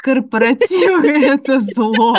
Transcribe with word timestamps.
Корпоративы— 0.00 1.08
это 1.24 1.60
зло. 1.60 2.16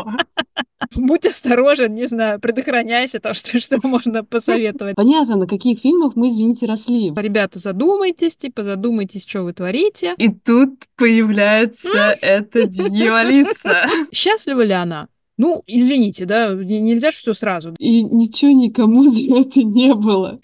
Будь 0.95 1.25
осторожен, 1.25 1.93
не 1.93 2.05
знаю, 2.05 2.39
предохраняйся, 2.39 3.19
то 3.19 3.33
что, 3.33 3.59
что 3.59 3.79
можно 3.83 4.23
посоветовать. 4.23 4.95
Понятно, 4.95 5.35
на 5.37 5.47
каких 5.47 5.79
фильмах 5.79 6.15
мы, 6.15 6.29
извините, 6.29 6.65
росли. 6.65 7.13
Ребята, 7.15 7.59
задумайтесь, 7.59 8.35
типа, 8.35 8.63
задумайтесь, 8.63 9.25
что 9.25 9.43
вы 9.43 9.53
творите. 9.53 10.15
И 10.17 10.29
тут 10.29 10.85
появляется 10.97 12.17
эта 12.21 12.67
дьяволица. 12.67 13.87
Счастлива 14.11 14.61
ли 14.61 14.73
она? 14.73 15.07
Ну, 15.37 15.63
извините, 15.65 16.25
да, 16.25 16.53
нельзя 16.53 17.11
же 17.11 17.17
все 17.17 17.33
сразу. 17.33 17.75
И 17.79 18.03
ничего 18.03 18.51
никому 18.51 19.07
за 19.07 19.39
это 19.39 19.63
не 19.63 19.95
было. 19.95 20.39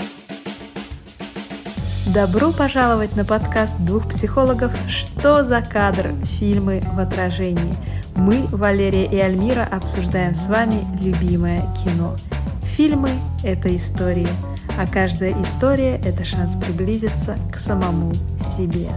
Добро 2.18 2.52
пожаловать 2.52 3.16
на 3.16 3.24
подкаст 3.24 3.78
двух 3.78 4.10
психологов 4.10 4.72
«Что 4.90 5.44
за 5.44 5.62
кадр? 5.62 6.16
Фильмы 6.40 6.82
в 6.96 7.00
отражении». 7.00 7.76
Мы, 8.16 8.48
Валерия 8.48 9.06
и 9.06 9.20
Альмира, 9.20 9.70
обсуждаем 9.72 10.34
с 10.34 10.48
вами 10.48 10.84
любимое 11.00 11.62
кино. 11.84 12.16
Фильмы– 12.64 13.10
это 13.44 13.76
истории, 13.76 14.28
а 14.80 14.88
каждая 14.88 15.40
история– 15.44 16.02
это 16.04 16.26
шанс 16.26 16.56
приблизиться 16.56 17.38
к 17.54 17.58
самому 17.58 18.12
себе. 18.58 18.90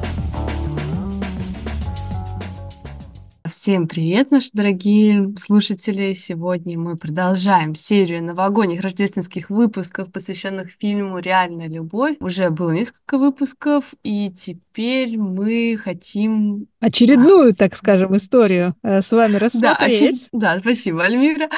Всем 3.51 3.89
привет, 3.89 4.31
наши 4.31 4.51
дорогие 4.53 5.35
слушатели! 5.37 6.13
Сегодня 6.15 6.79
мы 6.79 6.97
продолжаем 6.97 7.75
серию 7.75 8.23
новогодних 8.23 8.81
рождественских 8.81 9.51
выпусков, 9.51 10.13
посвященных 10.13 10.71
фильму 10.71 11.19
«Реальная 11.19 11.69
любовь». 11.69 12.15
Уже 12.21 12.51
было 12.51 12.71
несколько 12.71 13.19
выпусков, 13.19 13.93
и 14.05 14.31
теперь 14.31 14.70
мы 15.17 15.79
хотим... 15.83 16.67
Очередную, 16.81 17.55
так 17.55 17.77
скажем, 17.77 18.17
историю 18.17 18.75
э, 18.83 19.01
с 19.01 19.13
вами 19.13 19.37
рассмотреть. 19.37 20.29
Да, 20.33 20.55
да, 20.55 20.61
спасибо, 20.61 21.05
Альмира. 21.05 21.49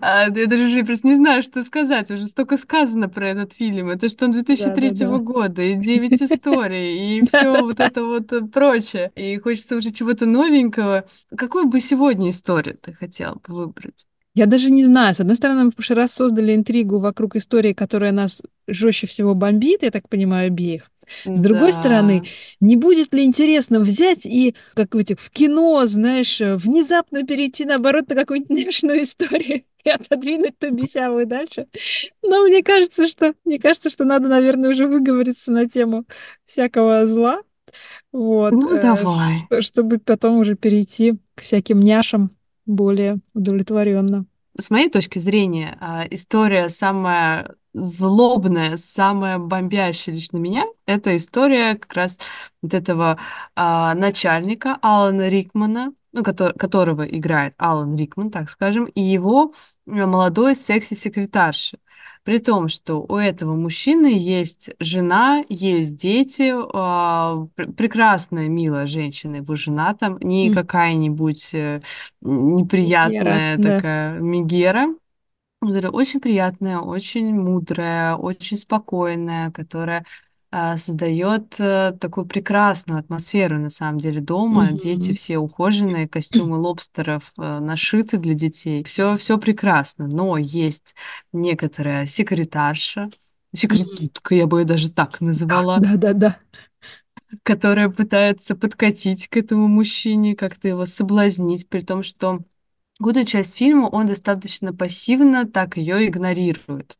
А, 0.00 0.24
я 0.24 0.46
даже 0.46 0.64
уже 0.64 0.84
просто 0.84 1.06
не 1.08 1.16
знаю, 1.16 1.42
что 1.42 1.62
сказать. 1.64 2.10
Уже 2.10 2.26
столько 2.26 2.56
сказано 2.56 3.08
про 3.08 3.28
этот 3.28 3.52
фильм. 3.52 3.90
Это 3.90 4.08
что 4.08 4.26
он 4.26 4.32
2003 4.32 4.90
да, 4.90 4.96
да, 4.96 5.10
да. 5.10 5.18
года, 5.18 5.62
и 5.62 5.74
9 5.74 6.22
историй, 6.22 7.18
и 7.18 7.26
все 7.26 7.60
вот 7.60 7.80
это 7.80 8.04
вот 8.04 8.32
прочее. 8.52 9.12
И 9.14 9.36
хочется 9.38 9.76
уже 9.76 9.90
чего-то 9.90 10.26
новенького 10.26 11.04
какую 11.36 11.66
бы 11.66 11.80
сегодня 11.80 12.30
историю 12.30 12.76
ты 12.80 12.92
хотел 12.92 13.40
бы 13.46 13.54
выбрать? 13.54 14.06
Я 14.34 14.46
даже 14.46 14.70
не 14.70 14.84
знаю. 14.84 15.14
С 15.14 15.20
одной 15.20 15.36
стороны, 15.36 15.64
мы 15.64 15.70
в 15.70 15.74
прошлый 15.74 15.98
раз 15.98 16.12
создали 16.12 16.54
интригу 16.54 17.00
вокруг 17.00 17.34
истории, 17.36 17.72
которая 17.72 18.12
нас 18.12 18.42
жестче 18.68 19.06
всего 19.06 19.34
бомбит, 19.34 19.82
я 19.82 19.90
так 19.90 20.08
понимаю, 20.08 20.46
обеих. 20.46 20.90
С 21.24 21.40
другой 21.40 21.72
да. 21.72 21.80
стороны, 21.80 22.24
не 22.60 22.76
будет 22.76 23.12
ли 23.14 23.24
интересно 23.24 23.80
взять 23.80 24.26
и, 24.26 24.54
как 24.74 24.94
в 24.94 24.98
этих, 24.98 25.20
в 25.20 25.30
кино, 25.30 25.84
знаешь, 25.86 26.40
внезапно 26.40 27.24
перейти, 27.24 27.64
наоборот, 27.64 28.08
на 28.08 28.14
какую-нибудь 28.14 28.50
нежную 28.66 29.02
историю 29.02 29.62
и 29.84 29.90
отодвинуть 29.90 30.58
ту 30.58 30.70
бесявую 30.70 31.26
дальше? 31.26 31.66
Но 32.22 32.44
мне 32.44 32.62
кажется, 32.62 33.06
что, 33.06 33.34
мне 33.44 33.58
кажется, 33.58 33.90
что 33.90 34.04
надо, 34.04 34.28
наверное, 34.28 34.70
уже 34.70 34.86
выговориться 34.86 35.52
на 35.52 35.68
тему 35.68 36.04
всякого 36.46 37.06
зла, 37.06 37.42
вот. 38.12 38.52
Ну, 38.52 38.76
э, 38.76 38.82
давай. 38.82 39.46
Чтобы 39.60 39.98
потом 39.98 40.38
уже 40.38 40.56
перейти 40.56 41.18
к 41.34 41.42
всяким 41.42 41.80
няшам 41.80 42.30
более 42.66 43.18
удовлетворенно. 43.34 44.26
С 44.60 44.68
моей 44.68 44.90
точки 44.90 45.18
зрения, 45.18 45.78
а, 45.80 46.06
история 46.10 46.68
самая 46.68 47.54
злобная, 47.72 48.76
самая 48.76 49.38
бомбящая 49.38 50.14
лично 50.14 50.36
меня, 50.36 50.66
это 50.86 51.16
история 51.16 51.76
как 51.76 51.92
раз 51.94 52.18
вот 52.60 52.74
этого 52.74 53.18
а, 53.56 53.94
начальника 53.94 54.78
Алана 54.82 55.28
Рикмана, 55.30 55.92
ну, 56.12 56.22
который, 56.22 56.52
которого 56.58 57.04
играет 57.04 57.54
Алан 57.56 57.96
Рикман, 57.96 58.30
так 58.30 58.50
скажем, 58.50 58.84
и 58.84 59.00
его 59.00 59.52
молодой 59.86 60.54
секси-секретарши. 60.54 61.78
При 62.30 62.38
том, 62.38 62.68
что 62.68 63.04
у 63.08 63.16
этого 63.16 63.56
мужчины 63.56 64.16
есть 64.16 64.70
жена, 64.78 65.44
есть 65.48 65.96
дети, 65.96 66.52
э, 66.52 67.72
прекрасная, 67.72 68.46
милая 68.48 68.86
женщина, 68.86 69.38
его 69.38 69.56
жена 69.56 69.94
там, 69.94 70.16
не 70.20 70.48
mm. 70.48 70.54
какая-нибудь 70.54 71.50
э, 71.54 71.80
неприятная 72.20 73.56
Мегера, 73.56 73.74
такая 73.74 74.14
да. 74.14 74.24
Мегера, 74.24 74.94
очень 75.90 76.20
приятная, 76.20 76.78
очень 76.78 77.34
мудрая, 77.34 78.14
очень 78.14 78.58
спокойная, 78.58 79.50
которая 79.50 80.06
а, 80.52 80.76
создает 80.76 81.54
э, 81.60 81.92
такую 82.00 82.26
прекрасную 82.26 82.98
атмосферу 82.98 83.58
на 83.58 83.70
самом 83.70 84.00
деле 84.00 84.20
дома. 84.20 84.70
Mm-hmm. 84.70 84.80
Дети 84.80 85.12
все 85.12 85.38
ухоженные, 85.38 86.08
костюмы 86.08 86.58
лобстеров 86.58 87.32
э, 87.38 87.60
нашиты 87.60 88.18
для 88.18 88.34
детей. 88.34 88.82
Все, 88.82 89.16
все 89.16 89.38
прекрасно. 89.38 90.08
Но 90.08 90.36
есть 90.38 90.96
некоторая 91.32 92.04
секретарша, 92.04 93.10
секретутка, 93.54 94.34
mm-hmm. 94.34 94.38
я 94.38 94.46
бы 94.48 94.60
ее 94.60 94.64
даже 94.64 94.90
так 94.90 95.20
называла. 95.20 95.78
Да, 95.78 95.94
да, 95.94 96.12
да. 96.14 96.38
Которая 97.44 97.88
пытается 97.88 98.56
подкатить 98.56 99.28
к 99.28 99.36
этому 99.36 99.68
мужчине, 99.68 100.34
как-то 100.34 100.66
его 100.66 100.84
соблазнить, 100.84 101.68
при 101.68 101.82
том, 101.82 102.02
что 102.02 102.40
какую 102.98 103.24
часть 103.24 103.56
фильма 103.56 103.86
он 103.86 104.06
достаточно 104.06 104.74
пассивно 104.74 105.46
так 105.46 105.76
ее 105.76 106.08
игнорирует 106.08 106.96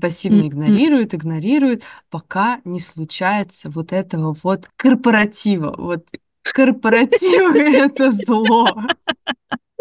пассивно 0.00 0.42
mm-hmm. 0.42 0.48
игнорирует, 0.48 1.14
игнорирует, 1.14 1.82
пока 2.10 2.60
не 2.64 2.80
случается 2.80 3.70
вот 3.70 3.92
этого 3.92 4.36
вот 4.42 4.68
корпоратива. 4.76 5.74
Вот 5.76 6.06
корпоратив— 6.42 7.54
это 7.54 8.12
зло. 8.12 8.68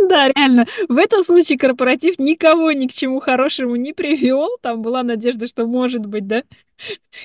Да, 0.10 0.28
реально. 0.28 0.66
В 0.90 0.98
этом 0.98 1.24
случае 1.24 1.58
корпоратив 1.58 2.20
никого 2.20 2.72
ни 2.72 2.88
к 2.88 2.94
чему 2.94 3.20
хорошему 3.20 3.76
не 3.76 3.94
привел. 3.94 4.58
Там 4.62 4.82
была 4.82 5.04
надежда, 5.04 5.48
что 5.48 5.66
может 5.66 6.06
быть, 6.06 6.28
да, 6.28 6.44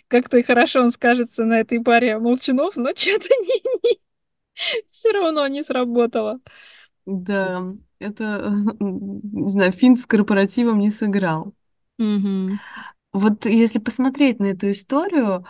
как-то 0.08 0.38
и 0.38 0.42
хорошо 0.42 0.80
он 0.80 0.90
скажется 0.92 1.44
на 1.44 1.60
этой 1.60 1.82
паре 1.82 2.18
молчунов, 2.18 2.76
но 2.76 2.90
что-то 2.94 3.28
не, 3.28 3.62
не... 3.82 3.98
все 4.88 5.10
равно 5.12 5.46
не 5.48 5.62
сработало. 5.62 6.40
Да, 7.06 7.62
это, 7.98 8.52
не 8.80 9.48
знаю, 9.48 9.72
финт 9.72 10.00
с 10.00 10.06
корпоративом 10.06 10.78
не 10.78 10.90
сыграл. 10.90 11.54
Вот 13.12 13.46
если 13.46 13.78
посмотреть 13.78 14.38
на 14.38 14.46
эту 14.46 14.70
историю, 14.70 15.46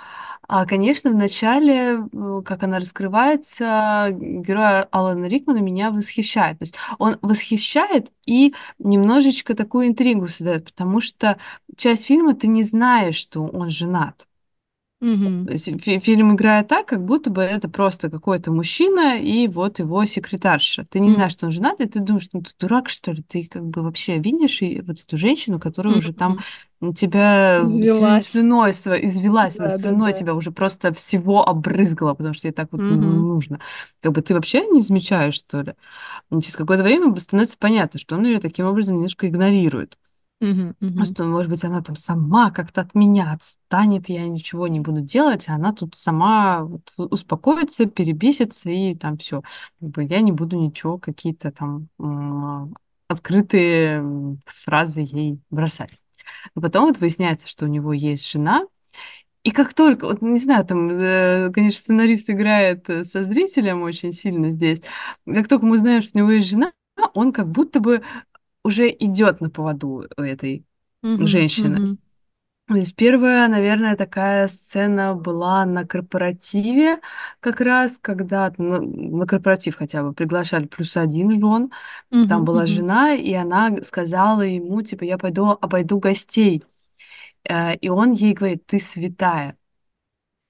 а, 0.47 0.65
конечно, 0.65 1.11
в 1.11 1.17
начале, 1.17 1.99
как 2.45 2.63
она 2.63 2.79
раскрывается, 2.79 4.09
герой 4.13 4.85
Алана 4.93 5.27
Рикмана 5.27 5.59
меня 5.59 5.91
восхищает. 5.91 6.59
То 6.61 6.65
есть 6.65 6.77
он 6.99 7.19
восхищает 7.21 8.13
и 8.27 8.55
немножечко 8.79 9.55
такую 9.57 9.89
интригу 9.89 10.29
создает, 10.29 10.67
потому 10.67 11.01
что 11.01 11.39
часть 11.77 12.07
фильма 12.07 12.35
ты 12.37 12.47
не 12.47 12.63
знаешь, 12.63 13.17
что 13.17 13.45
он 13.45 13.71
женат. 13.71 14.28
Есть 15.01 15.67
фи- 15.83 16.01
фильм 16.01 16.35
играет 16.35 16.69
так, 16.69 16.87
как 16.89 17.05
будто 17.05 17.31
бы 17.31 17.43
это 17.43 17.69
просто 17.69 18.11
какой-то 18.11 18.51
мужчина 18.51 19.19
и 19.19 19.47
вот 19.47 19.79
его 19.79 20.05
секретарша. 20.05 20.85
Ты 20.91 20.99
не 21.01 21.13
знаешь, 21.15 21.33
что 21.33 21.47
он 21.47 21.53
женат, 21.53 21.81
и 21.81 21.87
ты 21.87 22.01
думаешь, 22.01 22.29
ну 22.33 22.43
ты 22.43 22.51
дурак, 22.59 22.89
что 22.89 23.13
ли? 23.13 23.23
Ты 23.23 23.47
как 23.47 23.65
бы 23.65 23.83
вообще 23.83 24.19
видишь 24.19 24.61
и 24.63 24.81
вот 24.81 25.01
эту 25.01 25.17
женщину, 25.17 25.61
которая 25.61 25.97
уже 25.97 26.13
там 26.13 26.39
тебя 26.97 27.63
Извелась. 27.65 28.27
слюной 28.27 28.71
извелась, 28.71 29.57
Да, 29.57 29.69
да, 29.69 29.79
слюной 29.79 30.13
да. 30.13 30.19
тебя 30.19 30.35
уже 30.35 30.51
просто 30.53 30.93
всего 30.93 31.49
обрызгала, 31.49 32.15
потому 32.15 32.35
что 32.35 32.49
ей 32.49 32.53
так 32.53 32.69
вот 32.73 32.81
Мгм. 32.83 33.21
нужно. 33.21 33.61
Как 34.01 34.13
бы 34.13 34.23
ты 34.23 34.35
вообще 34.35 34.67
не 34.67 34.81
замечаешь, 34.81 35.35
что 35.35 35.61
ли? 35.63 35.75
Через 36.31 36.57
какое-то 36.57 36.85
время 36.85 37.15
становится 37.21 37.59
понятно, 37.59 38.01
что 38.01 38.17
он 38.17 38.27
ее 38.27 38.41
таким 38.41 38.67
образом 38.67 38.97
немножко 38.97 39.29
игнорирует. 39.29 39.99
Мгм, 40.41 40.77
мгм. 40.81 41.05
Что, 41.05 41.25
может 41.25 41.51
быть, 41.51 41.65
она 41.65 41.83
там 41.83 41.97
сама 41.97 42.53
как-то 42.53 42.83
от 42.83 42.95
меня 42.95 43.33
отстанет, 43.33 44.09
я 44.09 44.27
ничего 44.29 44.69
не 44.69 44.79
буду 44.79 45.01
делать, 45.01 45.49
а 45.49 45.55
она 45.55 45.73
тут 45.73 45.97
сама 45.97 46.63
вот 46.63 46.93
успокоится, 46.97 47.87
перебесится, 47.87 48.71
и 48.71 48.95
там 48.95 49.17
все. 49.19 49.43
Я 49.81 50.21
не 50.21 50.31
буду 50.31 50.57
ничего, 50.57 50.97
какие-то 50.99 51.51
там 51.51 51.89
открытые 53.09 54.05
фразы 54.47 55.01
ей 55.01 55.41
бросать. 55.51 55.99
Но 56.55 56.63
потом 56.63 56.87
вот 56.87 56.99
выясняется, 56.99 57.49
что 57.49 57.67
у 57.67 57.69
него 57.69 57.93
есть 57.93 58.31
жена, 58.31 58.67
и 59.45 59.51
как 59.53 59.75
только, 59.75 60.07
вот 60.07 60.23
не 60.23 60.39
знаю, 60.39 60.67
там, 60.67 60.89
э, 60.91 61.51
конечно, 61.53 61.81
сценарист 61.81 62.29
играет 62.31 62.89
э, 62.91 63.05
со 63.05 63.25
зрителем 63.25 63.83
очень 63.83 64.13
сильно 64.13 64.51
здесь, 64.51 64.81
как 65.27 65.49
только 65.49 65.65
мы 65.67 65.77
узнаем, 65.77 66.03
что 66.03 66.19
у 66.19 66.21
него 66.23 66.33
есть 66.33 66.49
жена, 66.49 66.73
он 67.15 67.33
как 67.33 67.49
будто 67.49 67.81
бы 67.81 68.03
уже 68.69 68.91
идет 68.91 69.41
на 69.41 69.51
поводу 69.51 70.07
этой 70.17 70.65
Мгм, 71.03 71.51
женщины. 71.57 71.81
мгм. 71.81 71.99
То 72.69 72.75
есть 72.77 72.97
первая, 72.97 73.49
наверное, 73.49 73.97
такая 73.97 74.49
сцена 74.49 75.15
была 75.15 75.65
на 75.67 75.87
корпоративе, 75.87 77.01
как 77.41 77.61
раз, 77.61 77.99
когда 78.03 78.53
на, 78.59 78.81
на 78.81 79.27
корпоратив 79.27 79.77
хотя 79.77 80.03
бы 80.03 80.13
приглашали 80.15 80.67
плюс 80.67 80.97
один 80.97 81.33
жен, 81.41 81.73
там 82.27 82.45
Мгм, 82.45 82.45
была 82.45 82.67
мгм. 82.67 82.67
жена, 82.67 83.15
и 83.15 83.33
она 83.35 83.77
сказала 83.85 84.43
ему, 84.43 84.83
типа, 84.83 85.05
я 85.05 85.19
пойду 85.19 85.51
обойду 85.61 85.99
гостей. 86.01 86.65
Э, 87.45 87.77
И 87.77 87.89
он 87.91 88.13
ей 88.13 88.35
говорит, 88.35 88.67
ты 88.67 88.81
святая. 88.81 89.57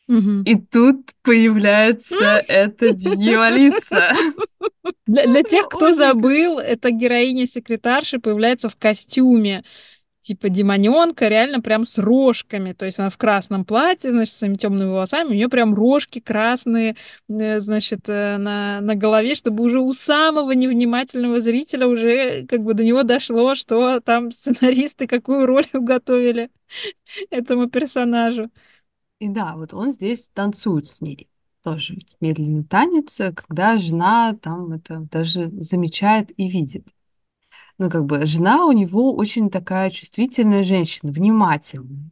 Мгм. 0.09 0.45
И 0.45 0.57
тут 0.57 1.13
появляется 1.23 2.25
эта 2.49 2.91
дьяволица. 2.93 4.15
Для, 5.07 5.27
для 5.27 5.43
тех, 5.43 5.69
кто 5.69 5.93
забыл, 5.93 6.59
эта 6.59 6.91
героиня-секретарша 6.91 8.21
появляется 8.21 8.69
в 8.69 8.77
костюме 8.77 9.65
типа 10.29 10.51
демоненка, 10.51 11.29
реально 11.29 11.63
прям 11.63 11.85
с 11.85 11.97
рожками. 11.97 12.75
То 12.75 12.85
есть 12.85 12.99
она 12.99 13.09
в 13.09 13.17
красном 13.17 13.65
платье, 13.65 14.11
значит, 14.11 14.35
с 14.35 14.39
своими 14.39 14.57
темными 14.57 14.91
волосами, 14.91 15.29
у 15.29 15.35
нее 15.35 15.49
прям 15.49 15.75
рожки 15.75 16.21
красные, 16.21 16.97
э, 17.31 17.61
значит, 17.61 18.09
э, 18.11 18.37
на, 18.37 18.83
на 18.83 18.95
голове, 18.95 19.35
чтобы 19.35 19.65
уже 19.65 19.81
у 19.81 19.91
самого 19.95 20.53
невнимательного 20.53 21.41
зрителя 21.41 21.87
уже 21.87 22.45
как 22.47 22.61
бы 22.61 22.75
до 22.75 22.85
него 22.85 23.05
дошло, 23.05 23.55
что 23.55 24.01
там 24.01 24.31
сценаристы 24.31 25.07
какую 25.07 25.47
роль 25.47 25.67
уготовили 25.73 26.51
этому 27.31 27.71
персонажу. 27.71 28.51
И 29.21 29.29
да, 29.29 29.55
вот 29.57 29.73
он 29.73 29.93
здесь 29.93 30.29
танцует 30.35 30.87
с 30.89 31.01
ней. 31.01 31.27
Тоже 31.63 31.99
медленный 32.21 32.65
танец, 32.65 33.19
э, 33.21 33.33
когда 33.33 33.79
жена 33.79 34.35
там 34.41 34.73
это 34.73 35.01
даже 35.11 35.51
замечает 35.51 36.31
и 36.39 36.49
видит. 36.49 36.87
Ну, 37.79 37.91
как 37.91 38.05
бы 38.07 38.27
жена 38.27 38.67
у 38.67 38.73
него 38.73 39.15
очень 39.17 39.51
такая 39.51 39.91
чувствительная 39.91 40.65
женщина, 40.65 41.13
внимательная. 41.13 42.11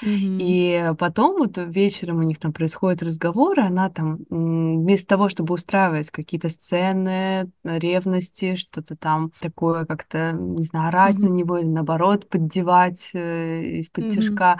Мгм. 0.00 0.38
И 0.38 0.92
потом 0.98 1.38
вот 1.38 1.56
вечером 1.58 2.18
у 2.18 2.22
них 2.22 2.38
там 2.38 2.52
происходит 2.52 3.02
разговор, 3.02 3.58
и 3.58 3.62
она 3.62 3.88
там 3.90 4.18
вместо 4.28 5.06
того, 5.08 5.28
чтобы 5.28 5.54
устраивать 5.54 6.10
какие-то 6.10 6.50
сцены 6.50 7.50
ревности, 7.64 8.56
что-то 8.56 8.96
там 8.96 9.32
такое 9.40 9.86
как-то, 9.86 10.32
не 10.32 10.62
знаю, 10.64 10.88
орать 10.88 11.22
на 11.22 11.28
Мгм. 11.28 11.28
него 11.28 11.58
или 11.58 11.66
наоборот 11.68 12.28
поддевать 12.28 13.00
э, 13.14 13.62
из-под 13.80 14.08
Мгм. 14.08 14.08
тишка, 14.08 14.58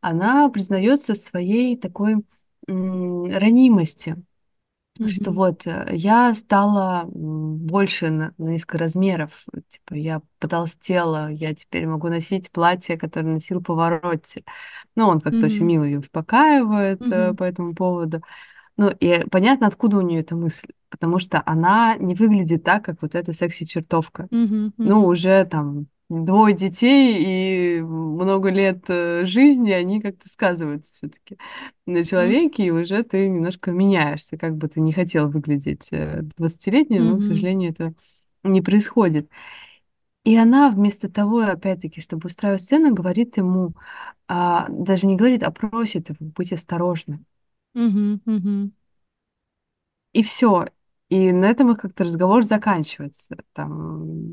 она 0.00 0.48
признается 0.50 1.14
своей 1.14 1.76
такой 1.76 2.24
ранимости 2.68 4.16
что 5.06 5.30
Мгм. 5.30 5.32
вот 5.32 5.66
э, 5.66 5.88
я 5.92 6.34
стала 6.34 7.04
больше 7.06 8.10
на, 8.10 8.34
на 8.38 8.50
несколько 8.50 8.78
размеров, 8.78 9.44
типа 9.70 9.94
я 9.94 10.22
потолстела, 10.40 11.30
я 11.30 11.54
теперь 11.54 11.86
могу 11.86 12.08
носить 12.08 12.50
платье, 12.50 12.98
которое 12.98 13.34
носил 13.34 13.62
Паваротти. 13.62 14.44
Ну, 14.96 15.08
он 15.08 15.20
как-то 15.20 15.46
очень 15.46 15.66
Мгм. 15.66 15.66
мило 15.66 15.84
ее 15.84 16.00
успокаивает 16.00 17.00
Мгм. 17.00 17.38
по 17.38 17.44
этому 17.44 17.74
поводу. 17.74 18.22
Ну, 18.76 18.90
и 18.90 19.24
понятно, 19.30 19.66
откуда 19.68 19.98
у 19.98 20.00
нее 20.02 20.20
эта 20.20 20.36
мысль, 20.36 20.68
потому 20.90 21.18
что 21.18 21.42
она 21.46 21.96
не 21.98 22.14
выглядит 22.14 22.64
так, 22.64 22.84
как 22.84 23.02
вот 23.02 23.14
эта 23.14 23.32
секси-чертовка. 23.34 24.28
Мгм. 24.30 24.72
Ну, 24.84 25.06
уже 25.06 25.44
там 25.46 25.86
двое 26.08 26.54
детей 26.54 27.78
и 27.78 27.80
много 27.82 28.50
лет 28.50 28.84
э, 28.88 29.24
жизни, 29.26 29.70
они 29.72 30.00
как-то 30.00 30.28
сказываются 30.28 30.92
все-таки 30.94 31.36
на 31.86 32.04
человеке, 32.04 32.64
и 32.64 32.70
уже 32.70 33.02
ты 33.02 33.28
немножко 33.28 33.70
меняешься, 33.72 34.36
как 34.38 34.56
бы 34.56 34.68
ты 34.68 34.80
не 34.80 34.92
хотел 34.92 35.28
выглядеть 35.28 35.88
э, 35.90 36.22
20-летним, 36.36 37.06
но, 37.06 37.18
к 37.18 37.22
Мгм. 37.22 37.28
сожалению, 37.28 37.70
это 37.72 37.94
не 38.44 38.62
происходит. 38.62 39.28
И 40.24 40.36
она 40.36 40.70
вместо 40.70 41.08
того, 41.10 41.40
опять-таки, 41.40 42.00
чтобы 42.00 42.26
устраивать 42.26 42.62
сцену, 42.62 42.94
говорит 42.94 43.36
ему, 43.38 43.72
а, 44.28 44.68
даже 44.70 45.06
не 45.06 45.16
говорит, 45.16 45.42
а 45.42 45.50
просит 45.50 46.10
его 46.10 46.18
быть 46.36 46.52
осторожным. 46.52 47.26
Мгм. 47.74 48.72
И 50.12 50.22
все. 50.22 50.66
И 51.08 51.32
на 51.32 51.46
этом 51.46 51.70
их 51.72 51.78
как-то 51.80 52.04
разговор 52.04 52.44
заканчивается. 52.44 53.36
Там, 53.52 54.32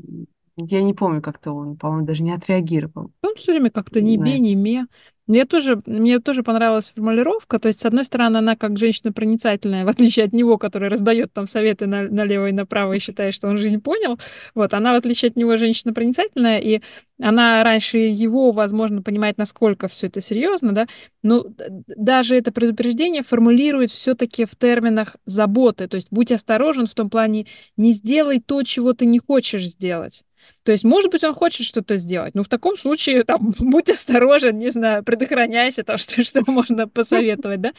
я 0.56 0.82
не 0.82 0.94
помню, 0.94 1.20
как-то 1.22 1.52
он, 1.52 1.76
по-моему, 1.76 2.06
даже 2.06 2.22
не 2.22 2.32
отреагировал 2.32 3.12
Он 3.22 3.34
все 3.36 3.52
время 3.52 3.70
как-то 3.70 4.00
не 4.00 4.16
бе, 4.16 4.38
не 4.38 4.54
ме. 4.54 4.86
Мне 5.26 5.44
тоже, 5.44 5.82
мне 5.86 6.20
тоже 6.20 6.44
понравилась 6.44 6.90
формулировка. 6.94 7.58
То 7.58 7.66
есть, 7.66 7.80
с 7.80 7.84
одной 7.84 8.04
стороны, 8.04 8.36
она 8.36 8.54
как 8.54 8.78
женщина 8.78 9.12
проницательная, 9.12 9.84
в 9.86 9.88
отличие 9.88 10.24
от 10.26 10.32
него, 10.32 10.56
который 10.56 10.88
раздает 10.88 11.32
там 11.32 11.46
советы 11.48 11.86
на, 11.86 12.02
налево 12.08 12.48
и 12.48 12.52
направо 12.52 12.92
и 12.92 13.00
считает, 13.00 13.34
что 13.34 13.48
он 13.48 13.58
же 13.58 13.68
не 13.70 13.78
понял. 13.78 14.18
Вот, 14.54 14.72
она, 14.72 14.92
в 14.92 14.96
отличие 14.96 15.30
от 15.30 15.36
него, 15.36 15.56
женщина 15.56 15.92
проницательная, 15.92 16.58
и 16.60 16.80
она 17.20 17.64
раньше 17.64 17.98
его, 17.98 18.52
возможно, 18.52 19.02
понимает, 19.02 19.36
насколько 19.38 19.88
все 19.88 20.06
это 20.06 20.20
серьезно, 20.20 20.72
да. 20.72 20.86
Но 21.22 21.42
д- 21.44 21.82
даже 21.88 22.36
это 22.36 22.52
предупреждение 22.52 23.22
формулирует 23.22 23.90
все-таки 23.90 24.44
в 24.44 24.54
терминах 24.56 25.16
заботы. 25.26 25.88
То 25.88 25.96
есть, 25.96 26.08
будь 26.10 26.30
осторожен 26.32 26.86
в 26.86 26.94
том 26.94 27.10
плане, 27.10 27.46
не 27.76 27.92
сделай 27.94 28.40
то, 28.40 28.62
чего 28.62 28.92
ты 28.92 29.06
не 29.06 29.18
хочешь 29.18 29.66
сделать. 29.66 30.22
То 30.62 30.72
есть, 30.72 30.82
может 30.82 31.12
быть, 31.12 31.22
он 31.22 31.32
хочет 31.32 31.64
что-то 31.64 31.96
сделать, 31.96 32.34
но 32.34 32.42
в 32.42 32.48
таком 32.48 32.76
случае, 32.76 33.22
там, 33.22 33.54
будь 33.58 33.88
осторожен, 33.88 34.58
не 34.58 34.70
знаю, 34.70 35.04
предохраняйся, 35.04 35.84
там, 35.84 35.96
что, 35.98 36.24
что 36.24 36.42
можно 36.46 36.88
посоветовать, 36.88 37.60
да. 37.60 37.72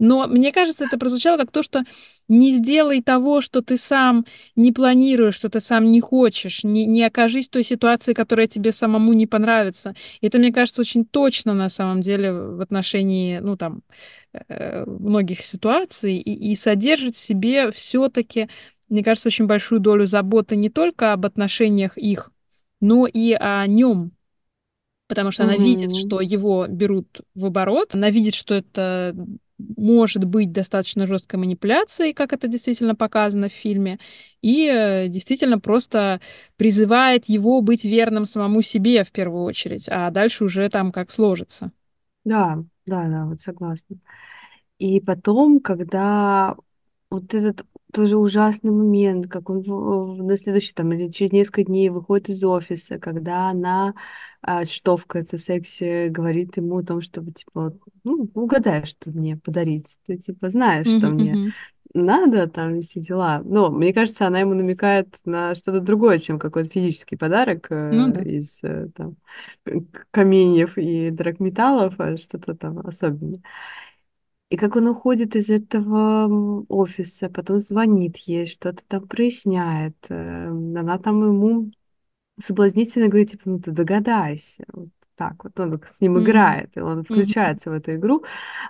Но 0.00 0.26
мне 0.26 0.50
кажется, 0.50 0.86
это 0.86 0.98
прозвучало 0.98 1.36
как 1.38 1.52
то, 1.52 1.62
что 1.62 1.84
не 2.26 2.54
сделай 2.54 3.00
того, 3.00 3.40
что 3.40 3.62
ты 3.62 3.76
сам 3.76 4.26
не 4.56 4.72
планируешь, 4.72 5.36
что 5.36 5.48
ты 5.48 5.60
сам 5.60 5.92
не 5.92 6.00
хочешь, 6.00 6.64
не, 6.64 6.86
не 6.86 7.04
окажись 7.04 7.46
в 7.46 7.50
той 7.50 7.62
ситуации, 7.62 8.12
которая 8.12 8.48
тебе 8.48 8.72
самому 8.72 9.12
не 9.12 9.28
понравится. 9.28 9.94
И 10.20 10.26
это, 10.26 10.38
мне 10.38 10.52
кажется, 10.52 10.80
очень 10.80 11.04
точно 11.04 11.54
на 11.54 11.68
самом 11.68 12.00
деле 12.00 12.32
в 12.32 12.60
отношении, 12.60 13.38
ну, 13.38 13.56
там, 13.56 13.82
э, 14.32 14.84
многих 14.84 15.42
ситуаций 15.42 16.16
и, 16.16 16.50
и 16.50 16.56
содержит 16.56 17.14
в 17.14 17.20
себе 17.20 17.70
все-таки 17.70 18.48
мне 18.92 19.02
кажется, 19.02 19.28
очень 19.28 19.46
большую 19.46 19.80
долю 19.80 20.06
заботы 20.06 20.54
не 20.54 20.68
только 20.70 21.14
об 21.14 21.24
отношениях 21.24 21.96
их, 21.96 22.30
но 22.80 23.06
и 23.06 23.32
о 23.32 23.66
нем, 23.66 24.12
потому 25.08 25.30
что 25.30 25.44
она 25.44 25.56
видит, 25.56 25.94
что 25.94 26.20
его 26.20 26.66
берут 26.68 27.22
в 27.34 27.46
оборот, 27.46 27.94
она 27.94 28.10
видит, 28.10 28.34
что 28.34 28.54
это 28.54 29.14
может 29.58 30.24
быть 30.24 30.52
достаточно 30.52 31.06
жесткой 31.06 31.40
манипуляцией, 31.40 32.12
как 32.12 32.32
это 32.32 32.48
действительно 32.48 32.94
показано 32.94 33.48
в 33.48 33.52
фильме, 33.52 33.98
и 34.42 34.66
э, 34.68 35.08
действительно 35.08 35.58
просто 35.58 36.20
призывает 36.56 37.26
его 37.28 37.62
быть 37.62 37.84
верным 37.84 38.26
самому 38.26 38.62
себе 38.62 39.04
в 39.04 39.12
первую 39.12 39.44
очередь, 39.44 39.86
а 39.88 40.10
дальше 40.10 40.44
уже 40.44 40.68
там 40.68 40.92
как 40.92 41.10
сложится. 41.10 41.72
Да, 42.24 42.58
да, 42.86 43.08
да, 43.08 43.24
вот 43.26 43.40
согласна. 43.40 43.96
И 44.78 45.00
потом, 45.00 45.60
когда 45.60 46.56
вот 47.10 47.34
этот 47.34 47.66
тоже 47.92 48.16
ужасный 48.18 48.70
момент, 48.72 49.28
как 49.30 49.50
он 49.50 49.60
в- 49.62 49.66
в- 50.18 50.22
на 50.24 50.36
следующий 50.38 50.72
там 50.74 50.92
или 50.92 51.10
через 51.10 51.32
несколько 51.32 51.64
дней 51.64 51.90
выходит 51.90 52.28
из 52.30 52.42
офиса, 52.44 52.98
когда 52.98 53.50
она, 53.50 53.94
а, 54.42 54.64
чертовка 54.66 55.20
эта 55.20 55.38
секси, 55.38 56.08
говорит 56.08 56.56
ему 56.56 56.78
о 56.78 56.84
том, 56.84 57.02
чтобы, 57.02 57.32
типа, 57.32 57.78
ну, 58.04 58.30
угадай, 58.34 58.86
что 58.86 59.10
мне 59.10 59.36
подарить. 59.36 59.98
Ты, 60.06 60.18
типа, 60.18 60.50
знаешь, 60.50 60.88
что 60.90 61.08
Мгм, 61.08 61.10
мне 61.10 61.40
мгм. 61.42 61.52
надо, 61.94 62.48
там, 62.48 62.80
все 62.82 63.00
дела. 63.00 63.42
Но, 63.44 63.70
мне 63.70 63.92
кажется, 63.92 64.26
она 64.26 64.40
ему 64.40 64.54
намекает 64.54 65.16
на 65.26 65.54
что-то 65.54 65.80
другое, 65.80 66.18
чем 66.18 66.38
какой-то 66.38 66.70
физический 66.70 67.16
подарок 67.16 67.66
Ну 67.90 68.08
э, 68.10 68.12
да. 68.12 68.24
из, 68.24 68.64
э, 68.64 68.88
там, 68.96 69.16
к- 69.64 70.06
каменьев 70.10 70.78
и 70.78 71.10
драгметаллов, 71.10 71.94
а 71.98 72.16
что-то 72.16 72.54
там 72.54 72.78
особенное. 72.80 73.42
И 74.52 74.56
как 74.58 74.76
он 74.76 74.86
уходит 74.88 75.34
из 75.34 75.48
этого 75.50 76.64
офиса, 76.68 77.30
потом 77.30 77.58
звонит 77.60 78.18
ей, 78.18 78.46
что-то 78.46 78.82
там 78.86 79.08
проясняет. 79.08 79.96
э, 80.10 80.48
Она 80.48 80.98
там 80.98 81.24
ему 81.26 81.72
соблазнительно 82.40 83.08
говорит, 83.08 83.32
типа, 83.32 83.44
ну 83.50 83.60
ты 83.60 83.72
догадайся. 83.72 84.64
Вот 84.72 84.90
так 85.16 85.44
вот 85.44 85.58
он 85.60 85.80
с 85.88 86.00
ним 86.00 86.18
Мгм, 86.18 86.24
играет, 86.24 86.76
и 86.76 86.80
он 86.80 87.04
включается 87.04 87.70
в 87.70 87.74
эту 87.74 87.94
игру. 87.96 88.24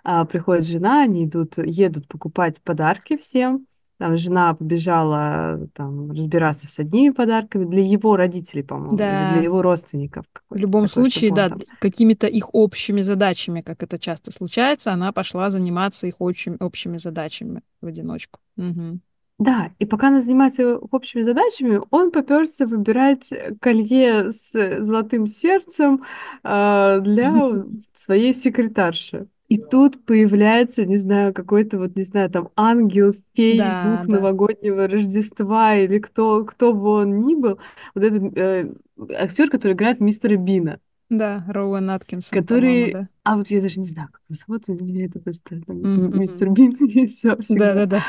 А, 0.05 0.25
приходит 0.27 0.67
жена, 0.67 1.03
они 1.05 1.27
идут, 1.27 1.59
едут 1.59 2.09
покупать 2.09 2.63
подарки 2.63 3.17
всем. 3.19 3.67
Там 4.03 4.17
жена 4.17 4.53
побежала 4.53 5.69
там 5.75 6.11
разбираться 6.11 6.69
с 6.69 6.77
одними 6.81 7.11
подарками 7.11 7.67
для 7.67 7.85
его 7.85 8.17
родителей, 8.17 8.65
по-моему, 8.65 8.97
или 8.97 9.25
для 9.27 9.39
Да, 9.39 9.43
его 9.45 9.63
родственников 9.63 10.25
В 10.51 10.57
любом 10.57 10.89
такой, 10.89 11.05
случае, 11.05 11.31
да, 11.31 11.51
там 11.51 11.61
какими-то 11.79 12.27
их 12.27 12.53
общими 12.53 13.01
задачами, 13.01 13.61
как 13.61 13.85
это 13.85 14.01
часто 14.01 14.33
случается, 14.33 14.93
она 14.93 15.13
пошла 15.13 15.51
заниматься 15.51 16.09
их 16.09 16.17
общим, 16.19 16.57
общими 16.59 16.99
задачами 16.99 17.63
в 17.81 17.87
одиночку. 17.87 18.41
Мгм. 18.57 19.03
Да, 19.39 19.71
и 19.79 19.87
пока 19.87 20.09
она 20.09 20.21
занимается 20.21 20.77
общими 20.79 21.23
задачами, 21.23 21.81
он 21.91 22.11
попёрся 22.11 22.67
выбирать 22.67 23.33
э, 23.33 23.55
колье 23.61 24.33
с 24.33 24.53
э, 24.55 24.83
золотым 24.83 25.29
сердцем 25.29 26.05
а, 26.43 26.99
для 26.99 27.33
своей 27.93 28.35
секретарши. 28.35 29.29
И 29.53 29.59
тут 29.59 30.05
появляется, 30.07 30.87
не 30.87 30.97
знаю, 30.97 31.35
какой-то 31.35 31.79
вот, 31.79 31.97
не 31.97 32.05
знаю, 32.05 32.31
там 32.31 32.49
ангел, 32.57 33.13
фей, 33.35 33.71
Да, 33.71 33.71
дух 33.71 34.09
да, 34.09 34.09
новогоднего 34.09 34.89
Рождества 34.89 35.77
или 35.77 35.99
кто, 35.99 36.45
кто 36.45 36.73
бы 36.73 36.89
он 37.03 37.21
ни 37.27 37.35
был. 37.35 37.59
Вот 37.95 38.05
этот 38.05 38.37
э, 38.39 38.75
актер, 39.15 39.51
который 39.51 39.73
играет 39.75 40.01
мистера 40.01 40.37
Бина, 40.37 40.81
да, 41.11 41.45
Роуэн 41.49 41.91
Аткинсон, 41.91 42.45
который... 42.45 42.91
да. 42.91 43.09
А 43.25 43.37
вот 43.37 43.47
я 43.49 43.61
даже 43.61 43.79
не 43.79 43.87
знаю, 43.87 44.09
как 44.11 44.21
его 44.29 44.35
зовут, 44.37 44.69
у 44.69 44.85
меня 44.85 45.07
это 45.07 45.21
просто 45.21 45.61
там, 45.63 45.77
мгм. 45.83 46.13
мистер 46.19 46.51
Бин 46.51 46.73
и 46.89 47.07
все 47.07 47.37
Да, 47.49 47.75
всегда. 47.75 47.75
да, 47.75 47.87
да. 47.87 48.03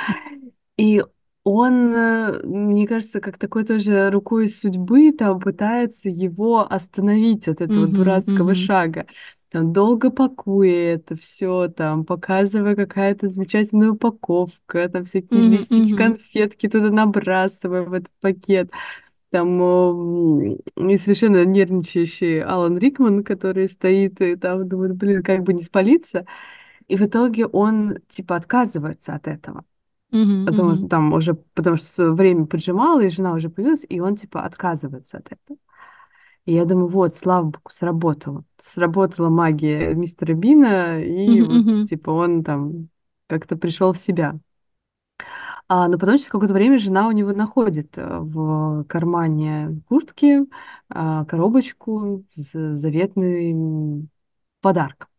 И 0.77 1.03
он, 1.43 1.93
э, 1.93 2.41
мне 2.43 2.88
кажется, 2.88 3.19
как 3.19 3.38
такой 3.38 3.65
тоже 3.65 4.09
рукой 4.09 4.47
судьбы 4.50 5.12
там 5.12 5.39
пытается 5.39 6.09
его 6.09 6.62
остановить 6.71 7.47
от 7.47 7.62
этого 7.62 7.88
Мгм, 7.88 7.88
дурацкого 7.88 8.55
мгм. 8.55 8.55
шага. 8.55 9.05
Там 9.53 9.74
долго 9.74 10.12
пакуя 10.12 10.95
это 10.95 11.15
все, 11.17 11.69
там 11.69 12.05
показывая 12.05 12.75
какая-то 12.75 13.29
замечательная 13.29 13.91
упаковка, 13.91 14.89
там 14.89 15.05
всякие 15.05 15.43
Мгм, 15.43 15.50
листики, 15.50 15.93
мгм, 15.93 15.93
конфетки 15.93 16.69
туда 16.69 16.89
набрасывая 16.91 17.83
в 17.83 17.93
этот 17.93 18.13
пакет. 18.22 18.72
Там 19.31 19.62
и 20.77 20.98
совершенно 20.98 21.45
нервничающий 21.45 22.41
Алан 22.43 22.77
Рикман, 22.77 23.24
который 23.24 23.69
стоит 23.69 24.22
и 24.22 24.36
там 24.36 24.67
думает, 24.67 24.95
блин, 24.95 25.24
как 25.24 25.43
бы 25.43 25.53
не 25.53 25.63
спалиться. 25.63 26.25
И 26.88 26.98
в 26.98 27.03
итоге 27.03 27.48
он 27.48 27.98
типа 28.10 28.36
отказывается 28.38 29.15
от 29.15 29.27
этого. 29.27 29.65
мгм, 30.12 30.45
Потому 30.45 30.75
что 30.75 30.86
мгм. 30.86 30.89
там 30.89 31.13
уже, 31.13 31.36
потому 31.36 31.77
что 31.77 32.12
время 32.13 32.45
поджимало, 32.48 33.01
и 33.01 33.10
жена 33.10 33.33
уже 33.33 33.50
появилась, 33.50 33.86
и 33.89 34.00
он 34.01 34.15
типа 34.17 34.43
отказывается 34.45 35.19
от 35.19 35.31
этого. 35.31 35.57
И 36.45 36.53
я 36.53 36.65
думаю, 36.65 36.88
вот, 36.88 37.15
слава 37.15 37.45
богу, 37.45 37.69
сработало. 37.69 38.43
Сработала 38.57 39.29
магия 39.29 39.93
мистера 39.93 40.33
Бина, 40.33 41.01
и 41.03 41.41
вот, 41.41 41.88
типа, 41.88 42.12
он 42.12 42.43
там 42.43 42.89
как-то 43.27 43.55
пришел 43.55 43.93
в 43.93 43.97
себя. 43.97 44.39
А, 45.67 45.88
но 45.88 45.97
потом 45.97 46.17
через 46.17 46.29
какое-то 46.29 46.53
время 46.53 46.79
жена 46.79 47.07
у 47.07 47.12
него 47.12 47.31
находит 47.33 47.97
э, 47.97 48.19
в 48.19 48.83
кармане 48.85 49.81
куртки 49.88 50.41
а, 50.89 51.25
коробочку 51.25 52.25
с 52.31 52.75
заветным 52.75 54.09
подарком. 54.62 55.09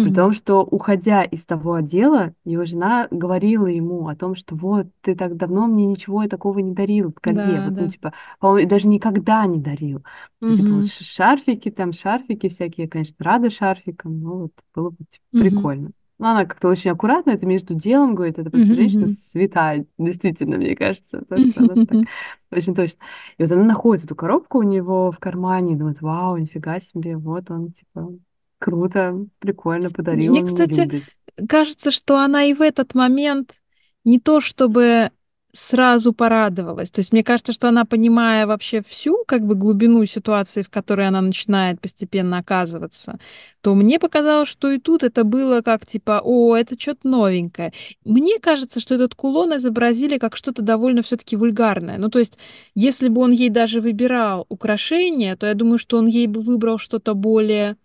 При 0.00 0.12
том, 0.12 0.32
что, 0.32 0.62
уходя 0.64 1.22
из 1.24 1.44
того 1.46 1.74
отдела, 1.74 2.34
его 2.44 2.64
жена 2.64 3.08
говорила 3.10 3.66
ему 3.66 4.08
о 4.08 4.14
том, 4.16 4.34
что 4.34 4.54
вот, 4.54 4.86
ты 5.00 5.14
так 5.16 5.36
давно 5.36 5.66
мне 5.66 5.86
ничего 5.86 6.26
такого 6.28 6.60
не 6.60 6.72
дарил, 6.72 7.12
колье. 7.12 7.60
Да, 7.60 7.62
Вот, 7.62 7.74
ну, 7.78 7.86
да. 7.86 7.88
типа, 7.88 8.12
по-моему, 8.40 8.68
даже 8.68 8.86
никогда 8.88 9.44
не 9.46 9.58
дарил. 9.60 10.04
То, 10.44 10.52
типа, 10.54 10.74
вот 10.76 10.86
шарфики, 10.86 11.70
там, 11.70 11.92
шарфики 11.92 12.48
всякие, 12.48 12.84
я, 12.84 12.90
конечно, 12.90 13.16
рада 13.18 13.50
шарфикам, 13.50 14.20
но 14.20 14.38
вот 14.38 14.52
было 14.74 14.90
бы, 14.90 15.04
типа, 15.10 15.24
мгм, 15.32 15.36
прикольно. 15.36 15.90
Но 16.18 16.30
она 16.30 16.46
как-то 16.46 16.68
очень 16.68 16.90
аккуратно, 16.90 17.30
это 17.30 17.46
между 17.46 17.74
делом, 17.74 18.14
говорит, 18.14 18.38
это 18.38 18.50
просто 18.50 18.74
мгм, 18.74 18.74
женщина 18.74 19.06
святая, 19.06 19.86
действительно, 19.98 20.56
мне 20.56 20.74
кажется, 20.74 21.22
то, 21.24 21.38
что 21.40 21.60
она 21.60 21.76
так, 21.86 22.00
очень 22.50 22.74
точно. 22.74 23.00
И 23.36 23.42
вот 23.42 23.52
она 23.52 23.64
находит 23.64 24.04
эту 24.04 24.16
коробку 24.16 24.58
у 24.58 24.62
него 24.62 25.12
в 25.12 25.18
кармане, 25.18 25.74
и 25.74 25.76
думает, 25.76 26.00
вау, 26.00 26.36
нифига 26.36 26.80
себе, 26.80 27.16
вот 27.16 27.50
он, 27.50 27.70
типа, 27.70 28.10
Круто, 28.58 29.26
прикольно, 29.38 29.90
подарил, 29.90 30.32
Мне, 30.32 30.42
кстати, 30.44 30.80
любит. 30.80 31.04
кажется, 31.48 31.90
что 31.90 32.18
она 32.18 32.44
и 32.44 32.54
в 32.54 32.62
этот 32.62 32.94
момент 32.94 33.60
не 34.04 34.18
то 34.20 34.40
чтобы 34.40 35.10
сразу 35.52 36.12
порадовалась. 36.12 36.90
То 36.90 37.00
есть 37.00 37.12
мне 37.12 37.24
кажется, 37.24 37.52
что 37.52 37.68
она, 37.68 37.84
понимая 37.84 38.46
вообще 38.46 38.82
всю 38.86 39.24
как 39.26 39.44
бы 39.46 39.54
глубину 39.54 40.04
ситуации, 40.04 40.62
в 40.62 40.70
которой 40.70 41.08
она 41.08 41.20
начинает 41.20 41.80
постепенно 41.80 42.38
оказываться, 42.38 43.18
то 43.62 43.74
мне 43.74 43.98
показалось, 43.98 44.48
что 44.48 44.70
и 44.70 44.78
тут 44.78 45.02
это 45.02 45.24
было 45.24 45.62
как 45.62 45.86
типа, 45.86 46.20
о, 46.22 46.54
это 46.54 46.78
что-то 46.78 47.08
новенькое. 47.08 47.72
Мне 48.04 48.38
кажется, 48.40 48.78
что 48.80 48.94
этот 48.94 49.14
кулон 49.14 49.56
изобразили 49.56 50.18
как 50.18 50.36
что-то 50.36 50.62
довольно 50.62 51.02
все-таки 51.02 51.34
вульгарное. 51.36 51.98
Ну, 51.98 52.08
то 52.10 52.18
есть, 52.18 52.38
если 52.74 53.08
бы 53.08 53.20
он 53.22 53.32
ей 53.32 53.48
даже 53.50 53.80
выбирал 53.80 54.46
украшения, 54.48 55.34
то 55.36 55.46
я 55.46 55.54
думаю, 55.54 55.78
что 55.78 55.98
он 55.98 56.06
ей 56.06 56.26
бы 56.26 56.40
выбрал 56.42 56.78
что-то 56.78 57.14
более 57.14 57.76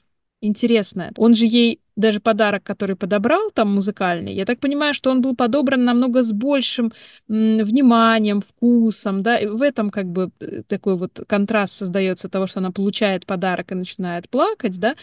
интересное. 0.44 1.12
Он 1.18 1.36
же 1.36 1.46
ей 1.46 1.80
даже 1.96 2.20
подарок, 2.20 2.64
который 2.64 2.96
подобрал, 2.96 3.52
там 3.52 3.74
музыкальный, 3.74 4.34
я 4.34 4.46
так 4.46 4.60
понимаю, 4.60 4.94
что 4.94 5.12
он 5.12 5.22
был 5.22 5.36
подобран 5.36 5.84
намного 5.84 6.24
с 6.24 6.32
большим 6.32 6.92
вниманием, 7.28 8.42
вкусом, 8.42 9.22
да, 9.24 9.38
и 9.38 9.46
в 9.46 9.62
этом 9.62 9.90
как 9.92 10.08
бы 10.08 10.32
э, 10.40 10.64
такой 10.68 10.98
вот 10.98 11.24
контраст 11.28 11.74
создается 11.76 12.30
того, 12.30 12.48
что 12.48 12.60
она 12.60 12.72
получает 12.72 13.26
подарок 13.26 13.72
и 13.72 13.76
начинает 13.76 14.30
плакать, 14.30 14.80
да, 14.80 14.96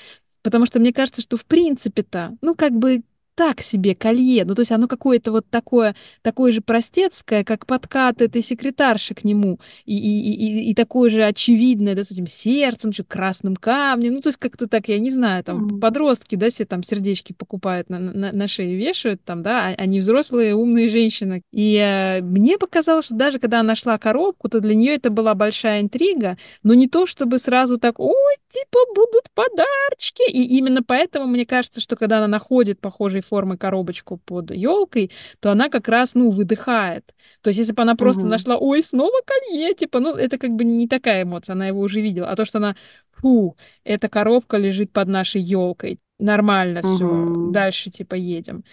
потому 0.43 0.67
что 0.67 0.81
мне 0.81 0.93
кажется, 0.93 1.23
что 1.23 1.37
в 1.37 1.45
принципе-то, 1.45 2.37
ну, 2.43 2.55
как 2.55 2.73
бы 2.73 3.03
так 3.41 3.63
себе 3.63 3.95
колье, 3.95 4.45
ну, 4.45 4.55
то 4.55 4.61
есть 4.61 4.71
оно 4.71 4.87
какое-то 4.87 5.33
вот 5.33 5.47
такое, 5.49 5.97
такое 6.21 6.53
же 6.53 6.61
простецкое, 6.61 7.43
как 7.43 7.65
подкат 7.65 8.21
этой 8.21 8.43
секретарши 8.43 9.15
к 9.15 9.25
нему, 9.25 9.59
и, 9.87 9.97
и, 9.97 10.35
и, 10.35 10.71
и 10.71 10.75
такое 10.75 11.09
же 11.09 11.23
очевидное, 11.23 11.95
да, 11.95 12.05
с 12.05 12.11
этим 12.11 12.27
сердцем, 12.27 12.93
чуть 12.93 13.09
красным 13.09 13.57
камнем, 13.57 14.13
ну, 14.13 14.21
то 14.21 14.29
есть 14.29 14.39
как-то 14.39 14.67
так, 14.67 14.89
я 14.89 14.99
не 14.99 15.11
знаю, 15.11 15.43
там, 15.43 15.81
подростки, 15.81 16.37
да, 16.37 16.51
себе 16.51 16.67
там 16.67 16.83
сердечки 16.83 17.33
покупают, 17.33 17.89
на, 17.89 17.99
на, 17.99 18.31
на 18.31 18.47
шее 18.47 18.77
вешают, 18.77 19.25
там, 19.25 19.43
да, 19.43 19.69
а, 19.69 19.75
а 19.75 19.87
не 19.87 20.01
взрослые 20.01 20.55
умные 20.55 20.91
женщины. 20.91 21.41
И 21.51 21.77
э, 21.77 22.21
мне 22.21 22.59
показалось, 22.59 23.07
что 23.07 23.15
даже 23.15 23.39
когда 23.39 23.61
она 23.61 23.69
нашла 23.69 23.97
коробку, 23.97 24.51
то 24.51 24.61
для 24.61 24.75
нее 24.75 24.97
это 24.97 25.09
была 25.09 25.35
большая 25.35 25.81
интрига, 25.81 26.37
но 26.63 26.75
не 26.75 26.89
то, 26.89 27.07
чтобы 27.07 27.39
сразу 27.39 27.79
так, 27.79 28.01
ой, 28.01 28.37
типа, 28.51 28.81
будут 28.95 29.31
подарочки, 29.33 30.31
и 30.31 30.43
именно 30.59 30.83
поэтому 30.83 31.27
мне 31.27 31.47
кажется, 31.47 31.81
что 31.81 31.97
когда 31.97 32.19
она 32.19 32.29
находит 32.29 32.81
похожей 32.81 33.23
формы 33.31 33.57
коробочку 33.57 34.19
под 34.19 34.51
елкой, 34.51 35.11
то 35.41 35.51
она 35.53 35.69
как 35.71 35.89
раз, 35.89 36.15
ну, 36.15 36.31
выдыхает. 36.31 37.15
То 37.43 37.49
есть, 37.51 37.61
если 37.61 37.73
бы 37.73 37.83
она 37.83 37.95
просто 37.97 38.27
Мгм. 38.27 38.31
нашла, 38.31 38.57
ой, 38.59 38.83
снова 38.83 39.23
колье, 39.27 39.75
типа, 39.75 40.01
ну, 40.01 40.15
это 40.17 40.39
как 40.39 40.51
бы 40.51 40.65
не 40.65 40.89
такая 40.89 41.23
эмоция, 41.23 41.55
она 41.55 41.69
его 41.69 41.81
уже 41.81 42.01
видела. 42.01 42.29
А 42.31 42.37
то, 42.37 42.45
что 42.45 42.59
она, 42.59 42.77
фу, 43.13 43.57
эта 43.85 44.09
коробка 44.09 44.59
лежит 44.59 44.93
под 44.93 45.09
нашей 45.09 45.41
елкой, 45.41 46.01
нормально 46.19 46.83
все, 46.83 47.07
Мгм. 47.07 47.53
дальше, 47.53 47.91
типа, 47.91 48.15
едем. 48.17 48.65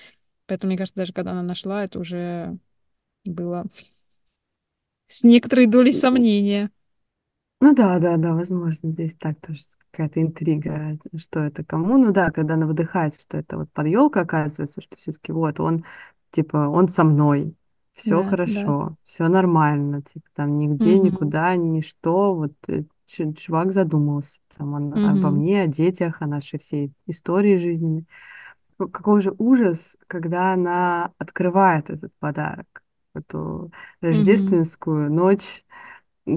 Поэтому, 0.48 0.70
мне 0.72 0.78
кажется, 0.78 0.98
даже 1.00 1.14
когда 1.14 1.32
она 1.32 1.44
нашла, 1.44 1.84
это 1.86 2.00
уже 2.00 2.58
было 3.26 3.66
с 5.08 5.24
некоторой 5.24 5.68
долей 5.68 5.92
сомнения. 5.94 6.70
Ну 7.60 7.74
да, 7.74 7.98
да, 8.00 8.18
да, 8.18 8.34
возможно, 8.36 8.92
здесь 8.92 9.16
так 9.16 9.40
тоже 9.42 9.62
какая-то 9.92 10.22
интрига, 10.22 10.98
что 11.18 11.40
это 11.40 11.64
кому. 11.64 11.98
Ну 11.98 12.12
да, 12.14 12.30
когда 12.30 12.54
она 12.54 12.68
выдыхает, 12.68 13.16
что 13.20 13.38
это 13.38 13.58
вот 13.58 13.72
под 13.72 13.88
елкой 13.88 14.22
оказывается, 14.24 14.80
что 14.82 14.96
все-таки 14.98 15.32
вот 15.32 15.60
он, 15.60 15.80
типа, 16.30 16.68
он 16.70 16.88
со 16.88 17.04
мной, 17.04 17.56
все 17.94 18.22
Да, 18.22 18.40
да. 18.46 18.64
хорошо, 18.64 18.96
все 19.04 19.28
нормально, 19.28 20.04
типа 20.04 20.28
там 20.36 20.54
нигде, 20.54 21.00
Угу, 21.00 21.00
никуда, 21.00 21.56
ничто, 21.56 22.36
вот 22.36 22.54
э, 22.68 22.84
чу- 23.08 23.34
чувак 23.34 23.72
задумался 23.72 24.42
там 24.56 24.74
он 24.74 25.00
обо 25.02 25.32
угу, 25.32 25.32
мне, 25.32 25.64
о 25.64 25.68
детях, 25.68 26.22
о 26.22 26.28
нашей 26.28 26.60
всей 26.60 26.94
истории 27.08 27.58
жизненной. 27.58 28.06
Ка- 28.78 28.88
Какой 28.88 29.22
же 29.22 29.34
ужас, 29.38 29.98
когда 30.08 30.54
она 30.54 31.14
открывает 31.18 31.90
этот 31.90 32.14
подарок, 32.20 32.84
эту 33.16 33.72
угу, 34.12 34.60
рождественскую 34.82 35.12
ночь, 35.12 35.66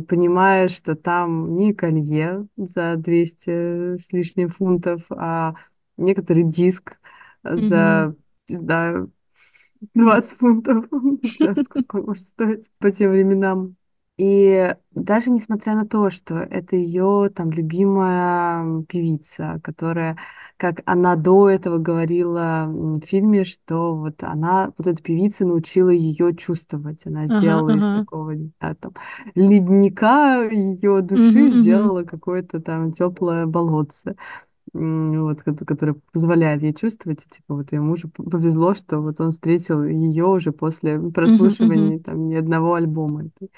понимая, 0.08 0.68
что 0.68 0.94
там 0.94 1.54
не 1.54 1.74
колье 1.74 2.46
за 2.56 2.96
200 2.96 3.96
с 3.96 4.12
лишним 4.12 4.48
фунтов, 4.48 5.06
а 5.10 5.54
некоторый 5.96 6.44
диск 6.44 6.98
угу, 7.44 7.56
за, 7.56 8.14
не 8.48 8.56
знаю, 8.56 9.12
20 9.94 10.38
фунтов. 10.38 10.86
Не 10.92 11.28
знаю, 11.28 11.56
сколько 11.64 11.98
может 11.98 12.22
стоить 12.22 12.70
по 12.78 12.90
тем 12.90 13.12
временам. 13.12 13.76
И 14.22 14.74
даже 14.94 15.30
несмотря 15.30 15.74
на 15.74 15.86
то, 15.86 16.10
что 16.10 16.34
это 16.36 16.76
ее 16.76 17.30
там 17.34 17.50
любимая 17.52 18.82
певица, 18.82 19.58
которая, 19.64 20.18
как 20.58 20.82
она 20.84 21.16
до 21.16 21.48
этого 21.48 21.78
говорила 21.78 22.66
в 22.68 23.00
фильме, 23.06 23.44
что 23.44 23.96
вот 23.96 24.22
она, 24.22 24.74
вот 24.76 24.86
эта 24.86 25.02
певица 25.02 25.46
научила 25.46 25.88
ее 25.88 26.36
чувствовать. 26.36 27.06
Она 27.06 27.26
ага, 27.36 27.54
сделала 27.54 27.70
из 27.76 27.88
ага, 27.88 27.90
такого, 27.90 28.34
знаю, 28.58 28.76
там, 28.76 28.92
ледника 29.34 30.46
ее 30.50 31.00
угу, 31.14 31.40
души, 31.40 31.48
угу, 31.60 31.60
сделала 31.60 32.02
какое-то 32.04 32.60
там 32.60 32.92
теплое 32.92 33.46
болотце 33.46 34.16
вот, 34.72 35.42
ко- 35.42 35.54
которая 35.64 35.96
позволяет 36.12 36.62
ей 36.62 36.74
чувствовать, 36.74 37.26
и, 37.26 37.30
типа, 37.30 37.54
вот 37.56 37.72
ее 37.72 37.80
мужу 37.80 38.08
повезло, 38.10 38.74
что 38.74 39.00
вот 39.00 39.20
он 39.20 39.32
встретил 39.32 39.82
ее 39.84 40.26
уже 40.26 40.52
после 40.52 41.00
угу, 41.24 41.56
угу, 41.58 41.94
прослушивания 41.94 41.98
там 41.98 42.28
ни 42.28 42.34
одного 42.36 42.74
альбома 42.74 43.26
этой 43.26 43.50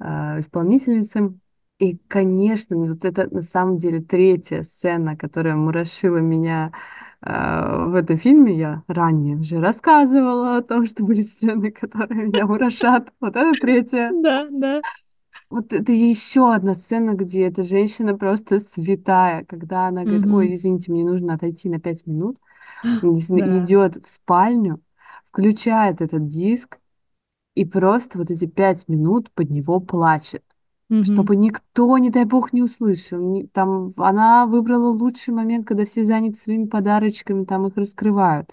исполнительницы. 0.00 1.38
И, 1.78 1.96
конечно, 2.08 2.76
вот 2.76 3.04
это 3.04 3.32
на 3.32 3.42
самом 3.42 3.76
деле 3.76 4.00
третья 4.00 4.62
сцена, 4.62 5.16
которая 5.16 5.54
мурашила 5.54 6.18
меня 6.18 6.72
а, 7.20 7.86
в 7.86 7.94
этом 7.94 8.16
фильме. 8.16 8.58
Я 8.58 8.82
ранее 8.88 9.36
уже 9.36 9.60
рассказывала 9.60 10.56
о 10.56 10.62
том, 10.62 10.86
что 10.86 11.04
были 11.04 11.22
сцены, 11.22 11.70
которые 11.70 12.26
меня 12.26 12.46
мурашат. 12.46 13.12
Вот 13.20 13.36
это 13.36 13.52
третья. 13.60 14.10
да, 14.22 14.48
да, 14.50 14.80
Вот 15.50 15.72
это 15.72 15.92
еще 15.92 16.52
одна 16.52 16.74
сцена, 16.74 17.14
где 17.14 17.46
эта 17.46 17.62
женщина 17.62 18.18
просто 18.18 18.58
святая, 18.58 19.44
когда 19.44 19.86
она 19.86 20.02
говорит, 20.02 20.26
ой, 20.26 20.54
извините, 20.54 20.90
мне 20.90 21.04
нужно 21.04 21.34
отойти 21.34 21.68
на 21.68 21.78
пять 21.78 22.06
минут, 22.06 22.36
идет 22.82 23.96
в 23.96 24.08
спальню, 24.08 24.80
включает 25.24 26.00
этот 26.00 26.26
диск 26.26 26.80
и 27.58 27.64
просто 27.64 28.18
вот 28.18 28.30
эти 28.30 28.46
пять 28.46 28.88
минут 28.88 29.30
под 29.32 29.50
него 29.50 29.80
плачет, 29.80 30.44
угу, 30.90 30.96
чтобы 31.00 31.36
никто, 31.36 31.98
не 31.98 32.10
дай 32.10 32.24
бог, 32.24 32.52
не 32.52 32.62
услышал. 32.62 33.46
Там 33.52 33.90
она 33.98 34.46
выбрала 34.46 34.92
лучший 34.92 35.34
момент, 35.34 35.66
когда 35.66 35.84
все 35.84 36.04
заняты 36.04 36.36
своими 36.38 36.66
подарочками, 36.66 37.44
там 37.44 37.66
их 37.66 37.76
раскрывают. 37.76 38.50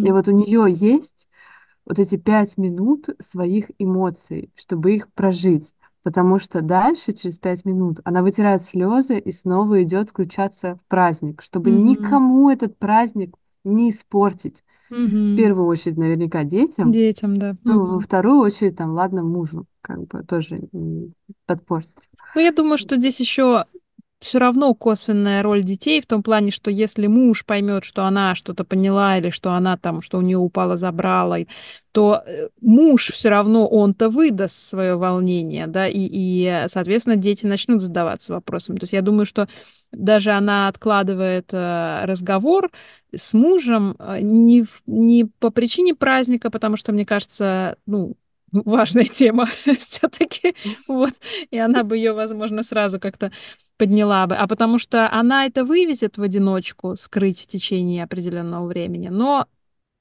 И 0.00 0.10
угу, 0.10 0.12
вот 0.12 0.28
у 0.28 0.32
нее 0.32 0.66
есть 0.68 1.28
вот 1.86 1.98
эти 1.98 2.16
пять 2.16 2.58
минут 2.58 3.08
своих 3.20 3.70
эмоций, 3.78 4.52
чтобы 4.56 4.94
их 4.94 5.12
прожить. 5.12 5.74
потому 6.04 6.38
что 6.38 6.62
дальше, 6.62 7.12
через 7.12 7.38
пять 7.38 7.64
минут, 7.66 8.00
она 8.04 8.22
вытирает 8.22 8.62
слезы 8.62 9.18
и 9.18 9.32
снова 9.32 9.82
идет 9.82 10.10
включаться 10.10 10.76
в 10.76 10.84
праздник, 10.86 11.42
чтобы 11.42 11.70
Мгм. 11.70 11.72
никому 11.72 12.50
этот 12.50 12.78
праздник 12.78 13.36
не 13.64 13.90
испортить. 13.90 14.64
В 14.88 14.94
Мгм. 14.94 15.36
первую 15.36 15.66
очередь, 15.66 15.96
наверняка, 15.98 16.44
детям, 16.44 16.92
Детям, 16.92 17.38
да. 17.38 17.56
ну, 17.64 17.80
во 17.86 17.98
Мгм. 17.98 18.00
вторую 18.00 18.40
очередь, 18.40 18.76
там, 18.76 18.90
ладно, 18.92 19.22
мужу, 19.22 19.66
как 19.82 20.06
бы 20.06 20.22
тоже 20.24 20.60
подпортить. 21.46 22.08
Ну, 22.34 22.40
я 22.40 22.52
думаю, 22.52 22.78
что 22.78 22.96
здесь 22.96 23.20
еще 23.20 23.64
все 24.20 24.38
равно 24.38 24.74
косвенная 24.74 25.42
роль 25.42 25.62
детей 25.62 26.00
в 26.00 26.06
том 26.06 26.22
плане, 26.22 26.50
что 26.50 26.70
если 26.70 27.06
муж 27.06 27.44
поймет, 27.44 27.84
что 27.84 28.04
она 28.04 28.34
что-то 28.34 28.64
поняла 28.64 29.16
или 29.18 29.30
что 29.30 29.52
она 29.52 29.76
там, 29.76 30.02
что 30.02 30.18
у 30.18 30.22
нее 30.22 30.38
упало 30.38 30.76
забрала, 30.76 31.38
то 31.92 32.22
э, 32.26 32.48
муж 32.60 33.10
все 33.12 33.28
равно 33.28 33.66
он-то 33.68 34.08
выдаст 34.10 34.60
свое 34.62 34.96
волнение, 34.96 35.68
да, 35.68 35.88
и, 35.88 35.98
и, 36.00 36.64
соответственно, 36.66 37.16
дети 37.16 37.46
начнут 37.46 37.80
задаваться 37.80 38.32
вопросом. 38.32 38.76
То 38.76 38.84
есть 38.84 38.92
я 38.92 39.02
думаю, 39.02 39.24
что 39.24 39.48
даже 39.92 40.32
она 40.32 40.68
откладывает 40.68 41.48
э, 41.52 42.04
разговор 42.04 42.70
с 43.14 43.34
мужем 43.34 43.96
э, 43.98 44.20
не, 44.20 44.66
не 44.86 45.24
по 45.24 45.50
причине 45.50 45.94
праздника, 45.94 46.50
потому 46.50 46.76
что, 46.76 46.92
мне 46.92 47.06
кажется, 47.06 47.76
ну, 47.86 48.16
важная 48.52 49.04
тема 49.04 49.46
все-таки, 49.78 50.54
вот, 50.88 51.14
и 51.50 51.58
она 51.58 51.84
бы 51.84 51.96
ее, 51.96 52.12
возможно, 52.12 52.62
сразу 52.62 53.00
как-то 53.00 53.32
подняла 53.76 54.26
бы, 54.26 54.34
а 54.34 54.46
потому 54.46 54.78
что 54.78 55.10
она 55.10 55.46
это 55.46 55.64
вывезет 55.64 56.18
в 56.18 56.22
одиночку, 56.22 56.96
скрыть 56.96 57.42
в 57.42 57.46
течение 57.46 58.04
определенного 58.04 58.66
времени. 58.66 59.08
Но 59.08 59.46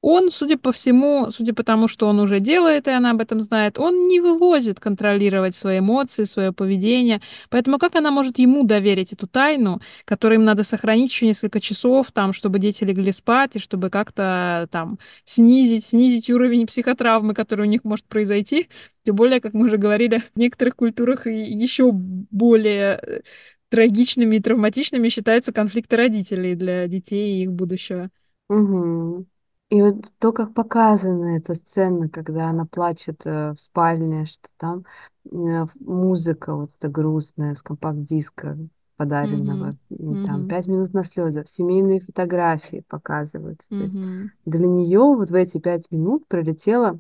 он, 0.02 0.30
судя 0.32 0.58
по 0.58 0.72
всему, 0.72 1.32
судя 1.32 1.54
по 1.54 1.64
тому, 1.64 1.88
что 1.88 2.08
он 2.08 2.20
уже 2.20 2.40
делает, 2.40 2.88
и 2.88 2.92
она 2.92 3.12
об 3.12 3.20
этом 3.20 3.42
знает, 3.42 3.80
он 3.80 4.08
не 4.08 4.22
вывозит 4.22 4.80
контролировать 4.80 5.56
свои 5.56 5.80
эмоции, 5.80 6.24
свое 6.24 6.52
поведение. 6.54 7.22
Поэтому 7.50 7.80
как 7.80 7.96
она 7.96 8.12
может 8.12 8.38
ему 8.38 8.64
доверить 8.64 9.12
эту 9.14 9.28
тайну, 9.28 9.82
которую 10.06 10.40
им 10.40 10.46
надо 10.46 10.64
сохранить 10.64 11.12
еще 11.12 11.26
несколько 11.26 11.60
часов, 11.60 12.12
там, 12.12 12.32
чтобы 12.34 12.60
дети 12.60 12.84
легли 12.84 13.12
спать, 13.12 13.56
и 13.56 13.60
чтобы 13.60 13.90
как-то 13.90 14.68
там 14.72 15.00
снизить, 15.26 15.86
снизить 15.86 16.30
уровень 16.30 16.68
психотравмы, 16.68 17.34
который 17.34 17.62
у 17.64 17.70
них 17.70 17.84
может 17.84 18.06
произойти. 18.06 18.70
Тем 19.04 19.16
более, 19.16 19.42
как 19.42 19.54
мы 19.54 19.66
уже 19.66 19.78
говорили, 19.78 20.24
в 20.36 20.40
некоторых 20.40 20.76
культурах 20.76 21.26
еще 21.26 21.92
более 21.92 23.00
э, 23.02 23.22
трагичными 23.70 24.36
и 24.36 24.42
травматичными 24.42 25.10
считаются 25.10 25.52
конфликты 25.52 25.96
родителей 25.98 26.56
для 26.56 26.88
детей 26.88 27.40
и 27.40 27.44
их 27.44 27.52
будущего. 27.52 28.10
Мгм. 28.50 29.28
И 29.70 29.82
вот 29.82 29.96
то, 30.20 30.32
как 30.32 30.54
показана 30.54 31.38
эта 31.38 31.54
сцена, 31.54 32.08
когда 32.10 32.50
она 32.50 32.66
плачет 32.66 33.26
э, 33.26 33.52
в 33.52 33.60
спальне, 33.60 34.26
что 34.26 34.48
там 34.58 34.86
э, 35.26 35.66
музыка 35.82 36.56
вот 36.56 36.70
эта 36.78 36.88
грустная 36.88 37.54
с 37.54 37.62
компакт-диска 37.62 38.58
подаренного, 38.96 39.76
и 39.90 40.16
там 40.26 40.42
Мгм. 40.42 40.48
пять 40.48 40.68
минут 40.68 40.94
на 40.94 41.04
слезы, 41.04 41.44
семейные 41.46 42.00
фотографии 42.00 42.84
показываются. 42.88 43.68
То 43.70 43.84
есть 43.84 43.98
для 44.46 44.68
нее 44.68 45.00
вот 45.00 45.30
в 45.30 45.36
эти 45.36 45.60
пять 45.60 45.92
минут 45.92 46.26
пролетела 46.28 47.00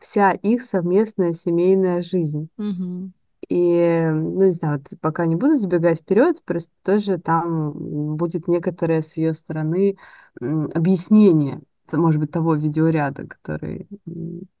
вся 0.00 0.32
их 0.32 0.62
совместная 0.62 1.32
семейная 1.32 2.02
жизнь. 2.02 2.48
Мгм. 2.58 3.12
И, 3.48 4.08
ну, 4.12 4.44
не 4.44 4.52
знаю, 4.52 4.78
вот 4.78 4.98
пока 5.00 5.26
не 5.26 5.36
буду 5.36 5.56
забегать 5.56 6.00
вперед, 6.00 6.42
просто 6.44 6.72
тоже 6.84 7.18
там 7.18 8.16
будет 8.16 8.48
некоторое 8.48 9.02
с 9.02 9.16
ее 9.16 9.34
стороны 9.34 9.96
объяснение, 10.40 11.60
может 11.92 12.20
быть, 12.20 12.30
того 12.30 12.54
видеоряда, 12.54 13.26
который 13.26 13.86
э, 14.06 14.10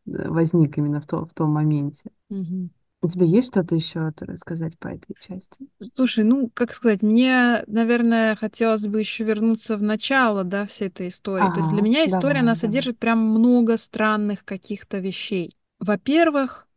возник 0.04 0.78
именно 0.78 1.00
в, 1.00 1.06
то, 1.06 1.24
в 1.24 1.32
том 1.32 1.50
моменте. 1.50 2.10
Мгм. 2.28 2.70
У 3.04 3.08
тебя 3.08 3.26
есть 3.26 3.48
что-то 3.48 3.74
еще 3.74 4.12
сказать 4.36 4.78
по 4.78 4.86
этой 4.88 5.16
части? 5.18 5.66
Слушай, 5.96 6.22
ну, 6.22 6.48
как 6.54 6.72
сказать, 6.72 7.02
мне, 7.02 7.64
наверное, 7.66 8.36
хотелось 8.36 8.86
бы 8.86 9.00
еще 9.00 9.24
вернуться 9.24 9.76
в 9.76 9.82
начало, 9.82 10.44
да, 10.44 10.66
всей 10.66 10.86
этой 10.86 11.08
истории. 11.08 11.42
То 11.42 11.58
есть 11.58 11.70
для 11.70 11.82
меня 11.82 12.06
история, 12.06 12.20
давай, 12.20 12.40
она 12.40 12.54
давай. 12.54 12.56
содержит 12.56 12.98
прям 13.00 13.18
много 13.18 13.76
странных 13.76 14.44
каких-то 14.44 14.98
вещей. 14.98 15.56
Во-первых, 15.80 16.68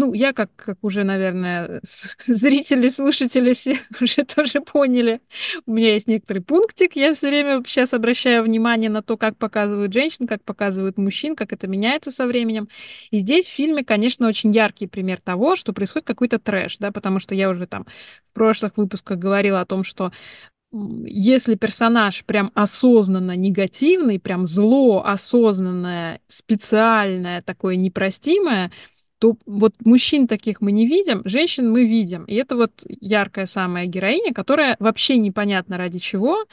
Ну, 0.00 0.14
я, 0.14 0.32
как, 0.32 0.50
как 0.56 0.78
уже, 0.80 1.04
наверное, 1.04 1.82
зрители, 2.26 2.88
слушатели 2.88 3.52
все 3.52 3.78
уже 4.00 4.24
тоже 4.24 4.62
поняли, 4.62 5.20
у 5.66 5.72
меня 5.72 5.92
есть 5.92 6.06
некоторый 6.06 6.38
пунктик. 6.38 6.96
Я 6.96 7.14
все 7.14 7.28
время 7.28 7.62
сейчас 7.66 7.92
обращаю 7.92 8.42
внимание 8.42 8.88
на 8.88 9.02
то, 9.02 9.18
как 9.18 9.36
показывают 9.36 9.92
женщин, 9.92 10.26
как 10.26 10.42
показывают 10.42 10.96
мужчин, 10.96 11.36
как 11.36 11.52
это 11.52 11.66
меняется 11.66 12.10
со 12.10 12.26
временем. 12.26 12.68
И 13.10 13.18
здесь 13.18 13.44
в 13.44 13.52
фильме, 13.52 13.84
конечно, 13.84 14.26
очень 14.26 14.52
яркий 14.52 14.86
пример 14.86 15.20
того, 15.20 15.54
что 15.54 15.74
происходит 15.74 16.06
какой-то 16.06 16.38
трэш, 16.38 16.78
да, 16.78 16.92
потому 16.92 17.20
что 17.20 17.34
я 17.34 17.50
уже 17.50 17.66
там 17.66 17.84
в 18.30 18.32
прошлых 18.32 18.78
выпусках 18.78 19.18
говорила 19.18 19.60
о 19.60 19.66
том, 19.66 19.84
что 19.84 20.12
если 20.72 21.56
персонаж 21.56 22.24
прям 22.24 22.52
осознанно 22.54 23.34
негативный, 23.34 24.20
прям 24.20 24.46
зло 24.46 25.02
осознанное, 25.04 26.20
специальное, 26.28 27.42
такое 27.42 27.74
непростимое, 27.74 28.70
то 29.20 29.36
вот 29.44 29.74
мужчин 29.84 30.26
таких 30.26 30.62
мы 30.62 30.72
не 30.72 30.86
видим, 30.86 31.20
женщин 31.26 31.70
мы 31.70 31.84
видим. 31.84 32.24
И 32.24 32.34
это 32.34 32.56
вот 32.56 32.72
яркая 32.86 33.44
самая 33.44 33.84
героиня, 33.86 34.32
которая 34.32 34.76
вообще 34.80 35.18
непонятно 35.18 35.76
ради 35.76 35.98
чего 35.98 36.46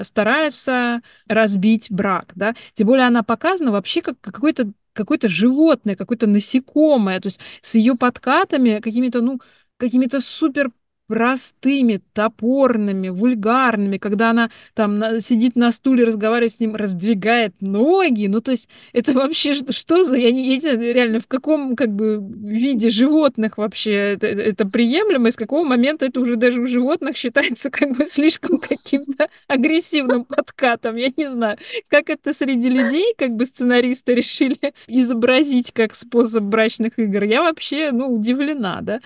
старается 0.00 1.02
разбить 1.28 1.88
брак, 1.90 2.32
да. 2.34 2.54
Тем 2.72 2.86
более 2.86 3.06
она 3.06 3.22
показана 3.22 3.70
вообще 3.70 4.00
как 4.00 4.18
какой-то 4.20 4.72
какое-то 4.94 5.28
животное, 5.28 5.94
какое-то 5.94 6.26
насекомое, 6.26 7.20
то 7.20 7.26
есть 7.26 7.38
с 7.60 7.74
ее 7.74 7.94
подкатами 7.96 8.80
какими-то, 8.80 9.20
ну, 9.20 9.40
какими-то 9.76 10.22
супер 10.22 10.70
простыми, 11.06 12.00
топорными, 12.12 13.08
вульгарными, 13.08 13.96
когда 13.98 14.30
она 14.30 14.50
там 14.74 14.98
на- 14.98 15.20
сидит 15.20 15.54
на 15.56 15.70
стуле, 15.72 16.04
разговаривает 16.04 16.52
с 16.52 16.60
ним, 16.60 16.74
раздвигает 16.74 17.54
ноги, 17.60 18.26
ну, 18.26 18.40
то 18.40 18.50
есть 18.50 18.68
это 18.92 19.12
вообще 19.12 19.54
что, 19.54 19.72
что 19.72 20.02
за, 20.04 20.16
я 20.16 20.32
не, 20.32 20.48
я 20.48 20.54
не 20.56 20.60
знаю, 20.60 20.94
реально, 20.94 21.20
в 21.20 21.26
каком, 21.28 21.76
как 21.76 21.90
бы, 21.92 22.18
виде 22.20 22.90
животных 22.90 23.58
вообще 23.58 23.92
это, 24.14 24.26
это 24.26 24.66
приемлемо, 24.66 25.28
и 25.28 25.32
с 25.32 25.36
какого 25.36 25.64
момента 25.64 26.06
это 26.06 26.20
уже 26.20 26.36
даже 26.36 26.60
у 26.60 26.66
животных 26.66 27.16
считается 27.16 27.70
как 27.70 27.96
бы 27.96 28.06
слишком 28.06 28.58
каким-то 28.58 29.28
агрессивным 29.46 30.24
подкатом, 30.24 30.96
я 30.96 31.12
не 31.16 31.30
знаю, 31.30 31.58
как 31.88 32.10
это 32.10 32.32
среди 32.32 32.68
людей, 32.68 33.14
как 33.16 33.30
бы 33.32 33.46
сценаристы 33.46 34.14
решили 34.14 34.58
изобразить 34.86 35.72
как 35.72 35.94
способ 35.94 36.44
брачных 36.44 36.98
игр, 36.98 37.22
я 37.24 37.42
вообще, 37.42 37.92
ну, 37.92 38.14
удивлена, 38.14 38.80
да, 38.82 39.00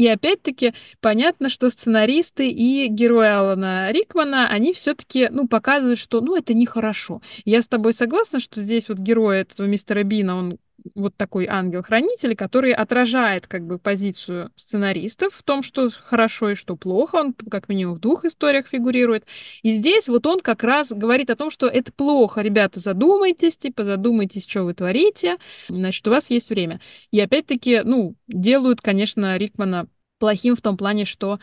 и 0.00 0.06
опять-таки 0.06 0.72
понятно, 1.00 1.50
что 1.50 1.68
сценаристы 1.68 2.48
и 2.48 2.86
герои 2.86 3.28
Алана 3.28 3.92
Рикмана, 3.92 4.48
они 4.48 4.72
все-таки, 4.72 5.28
ну, 5.30 5.46
показывают, 5.46 5.98
что, 5.98 6.22
ну, 6.22 6.36
это 6.36 6.54
нехорошо. 6.54 7.20
Я 7.44 7.60
с 7.60 7.68
тобой 7.68 7.92
согласна, 7.92 8.40
что 8.40 8.62
здесь 8.62 8.88
вот 8.88 8.96
герой 8.96 9.40
этого 9.40 9.66
мистера 9.66 10.02
Бина, 10.02 10.36
он 10.36 10.58
вот 10.94 11.16
такой 11.16 11.46
ангел-хранитель, 11.46 12.36
который 12.36 12.72
отражает 12.72 13.46
как 13.46 13.66
бы 13.66 13.78
позицию 13.78 14.50
сценаристов 14.56 15.34
в 15.34 15.42
том, 15.42 15.62
что 15.62 15.90
хорошо 15.90 16.50
и 16.50 16.54
что 16.54 16.76
плохо. 16.76 17.16
Он 17.16 17.34
как 17.50 17.68
минимум 17.68 17.96
в 17.96 18.00
двух 18.00 18.24
историях 18.24 18.68
фигурирует. 18.68 19.24
И 19.62 19.72
здесь 19.72 20.08
вот 20.08 20.26
он 20.26 20.40
как 20.40 20.62
раз 20.62 20.90
говорит 20.92 21.30
о 21.30 21.36
том, 21.36 21.50
что 21.50 21.66
это 21.66 21.92
плохо. 21.92 22.40
Ребята, 22.40 22.80
задумайтесь, 22.80 23.56
типа, 23.56 23.84
задумайтесь, 23.84 24.46
что 24.46 24.64
вы 24.64 24.74
творите. 24.74 25.36
Значит, 25.68 26.06
у 26.06 26.10
вас 26.10 26.30
есть 26.30 26.50
время. 26.50 26.80
И 27.10 27.20
опять-таки, 27.20 27.82
ну, 27.84 28.14
делают, 28.28 28.80
конечно, 28.80 29.36
Рикмана 29.36 29.88
плохим 30.20 30.54
в 30.54 30.60
том 30.60 30.76
плане, 30.76 31.04
что 31.04 31.40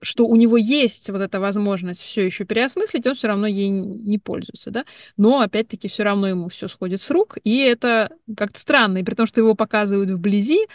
что 0.00 0.26
у 0.26 0.36
него 0.36 0.56
есть 0.56 1.10
вот 1.10 1.20
эта 1.20 1.40
возможность 1.40 2.02
все 2.02 2.24
еще 2.24 2.44
переосмыслить, 2.44 3.06
он 3.06 3.14
все 3.14 3.28
равно 3.28 3.46
ей 3.46 3.68
не 3.68 4.18
пользуется, 4.18 4.70
да. 4.70 4.84
Но 5.16 5.40
опять-таки 5.40 5.88
все 5.88 6.04
равно 6.04 6.28
ему 6.28 6.48
все 6.48 6.68
сходит 6.68 7.02
с 7.02 7.10
рук, 7.10 7.38
и 7.44 7.58
это 7.58 8.10
как-то 8.36 8.60
странно. 8.60 8.98
И 8.98 9.02
при 9.02 9.14
том, 9.14 9.26
что 9.26 9.40
его 9.40 9.54
показывают 9.54 10.10
вблизи, 10.10 10.66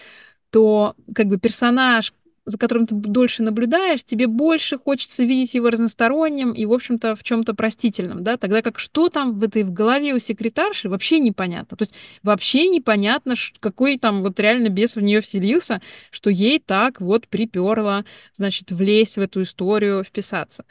то 0.50 0.96
как 1.16 1.28
бы 1.28 1.38
персонаж, 1.38 2.14
за 2.46 2.58
которым 2.58 2.88
ты 2.88 2.96
дольше 2.96 3.44
наблюдаешь, 3.44 4.04
тебе 4.04 4.28
больше 4.28 4.78
хочется 4.78 5.24
видеть 5.24 5.54
его 5.54 5.70
разносторонним 5.70 6.52
и, 6.52 6.66
в 6.66 6.74
общем-то, 6.74 7.16
в 7.16 7.24
чем-то 7.24 7.54
простительном, 7.54 8.24
да, 8.24 8.38
тогда 8.38 8.62
как 8.62 8.80
что 8.80 9.10
там 9.10 9.40
в 9.40 9.44
этой 9.44 9.64
в 9.64 9.72
голове 9.72 10.14
у 10.14 10.20
секретарши, 10.20 10.90
вообще 10.90 11.20
непонятно. 11.20 11.78
То 11.78 11.84
есть 11.84 11.94
вообще 12.22 12.68
непонятно, 12.68 13.36
какой 13.60 13.98
там 13.98 14.24
вот 14.24 14.40
реально 14.40 14.70
бес 14.70 14.96
в 14.96 15.02
нее 15.02 15.22
вселился, 15.22 15.82
что 16.12 16.30
ей 16.30 16.60
так 16.60 17.00
вот 17.02 17.28
приперло, 17.28 18.06
значит, 18.34 18.72
влезть 18.72 19.16
в 19.16 19.22
эту 19.22 19.44
историю, 19.44 20.04
вписаться. 20.04 20.66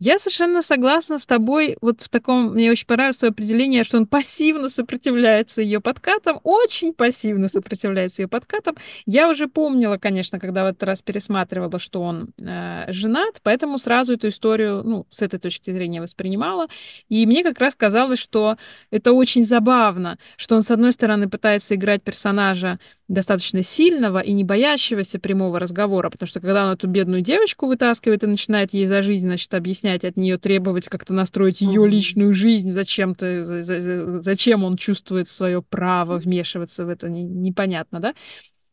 Я 0.00 0.18
совершенно 0.18 0.62
согласна 0.62 1.18
с 1.18 1.26
тобой 1.26 1.76
вот 1.80 2.02
в 2.02 2.08
таком, 2.08 2.54
мне 2.54 2.70
очень 2.70 2.86
понравилось 2.86 3.18
твое 3.18 3.30
определение, 3.30 3.84
что 3.84 3.96
он 3.96 4.06
пассивно 4.06 4.68
сопротивляется 4.68 5.62
ее 5.62 5.80
подкатам, 5.80 6.40
очень 6.42 6.92
пассивно 6.92 7.48
сопротивляется 7.48 8.22
ее 8.22 8.28
подкатам. 8.28 8.76
Я 9.06 9.30
уже 9.30 9.46
помнила, 9.46 9.96
конечно, 9.96 10.40
когда 10.40 10.64
в 10.64 10.66
этот 10.66 10.82
раз 10.82 11.00
пересматривала, 11.00 11.78
что 11.78 12.02
он 12.02 12.30
э, 12.38 12.86
женат, 12.88 13.40
поэтому 13.42 13.78
сразу 13.78 14.14
эту 14.14 14.28
историю, 14.28 14.82
ну, 14.84 15.06
с 15.10 15.22
этой 15.22 15.38
точки 15.38 15.70
зрения 15.70 16.00
воспринимала. 16.00 16.66
И 17.08 17.24
мне 17.24 17.44
как 17.44 17.60
раз 17.60 17.76
казалось, 17.76 18.18
что 18.18 18.58
это 18.90 19.12
очень 19.12 19.44
забавно, 19.44 20.18
что 20.36 20.56
он, 20.56 20.62
с 20.62 20.70
одной 20.72 20.92
стороны, 20.92 21.28
пытается 21.28 21.76
играть 21.76 22.02
персонажа 22.02 22.80
достаточно 23.08 23.62
сильного 23.62 24.20
и 24.20 24.32
не 24.32 24.44
боящегося 24.44 25.18
прямого 25.18 25.58
разговора, 25.58 26.10
потому 26.10 26.26
что 26.26 26.40
когда 26.40 26.66
он 26.66 26.72
эту 26.72 26.86
бедную 26.86 27.20
девочку 27.20 27.66
вытаскивает 27.66 28.24
и 28.24 28.28
начинает 28.28 28.72
ей 28.72 28.86
за 28.86 29.02
жизнь, 29.02 29.26
значит, 29.26 29.52
объяснять 29.52 30.04
от 30.04 30.16
нее, 30.16 30.38
требовать 30.38 30.88
как-то 30.88 31.12
настроить 31.12 31.60
ее 31.60 31.86
личную 31.86 32.32
жизнь, 32.32 32.70
зачем-то, 32.70 33.62
зачем 34.22 34.64
он 34.64 34.76
чувствует 34.76 35.28
свое 35.28 35.62
право 35.62 36.16
вмешиваться 36.16 36.86
в 36.86 36.88
это, 36.88 37.08
непонятно, 37.10 38.00
да? 38.00 38.14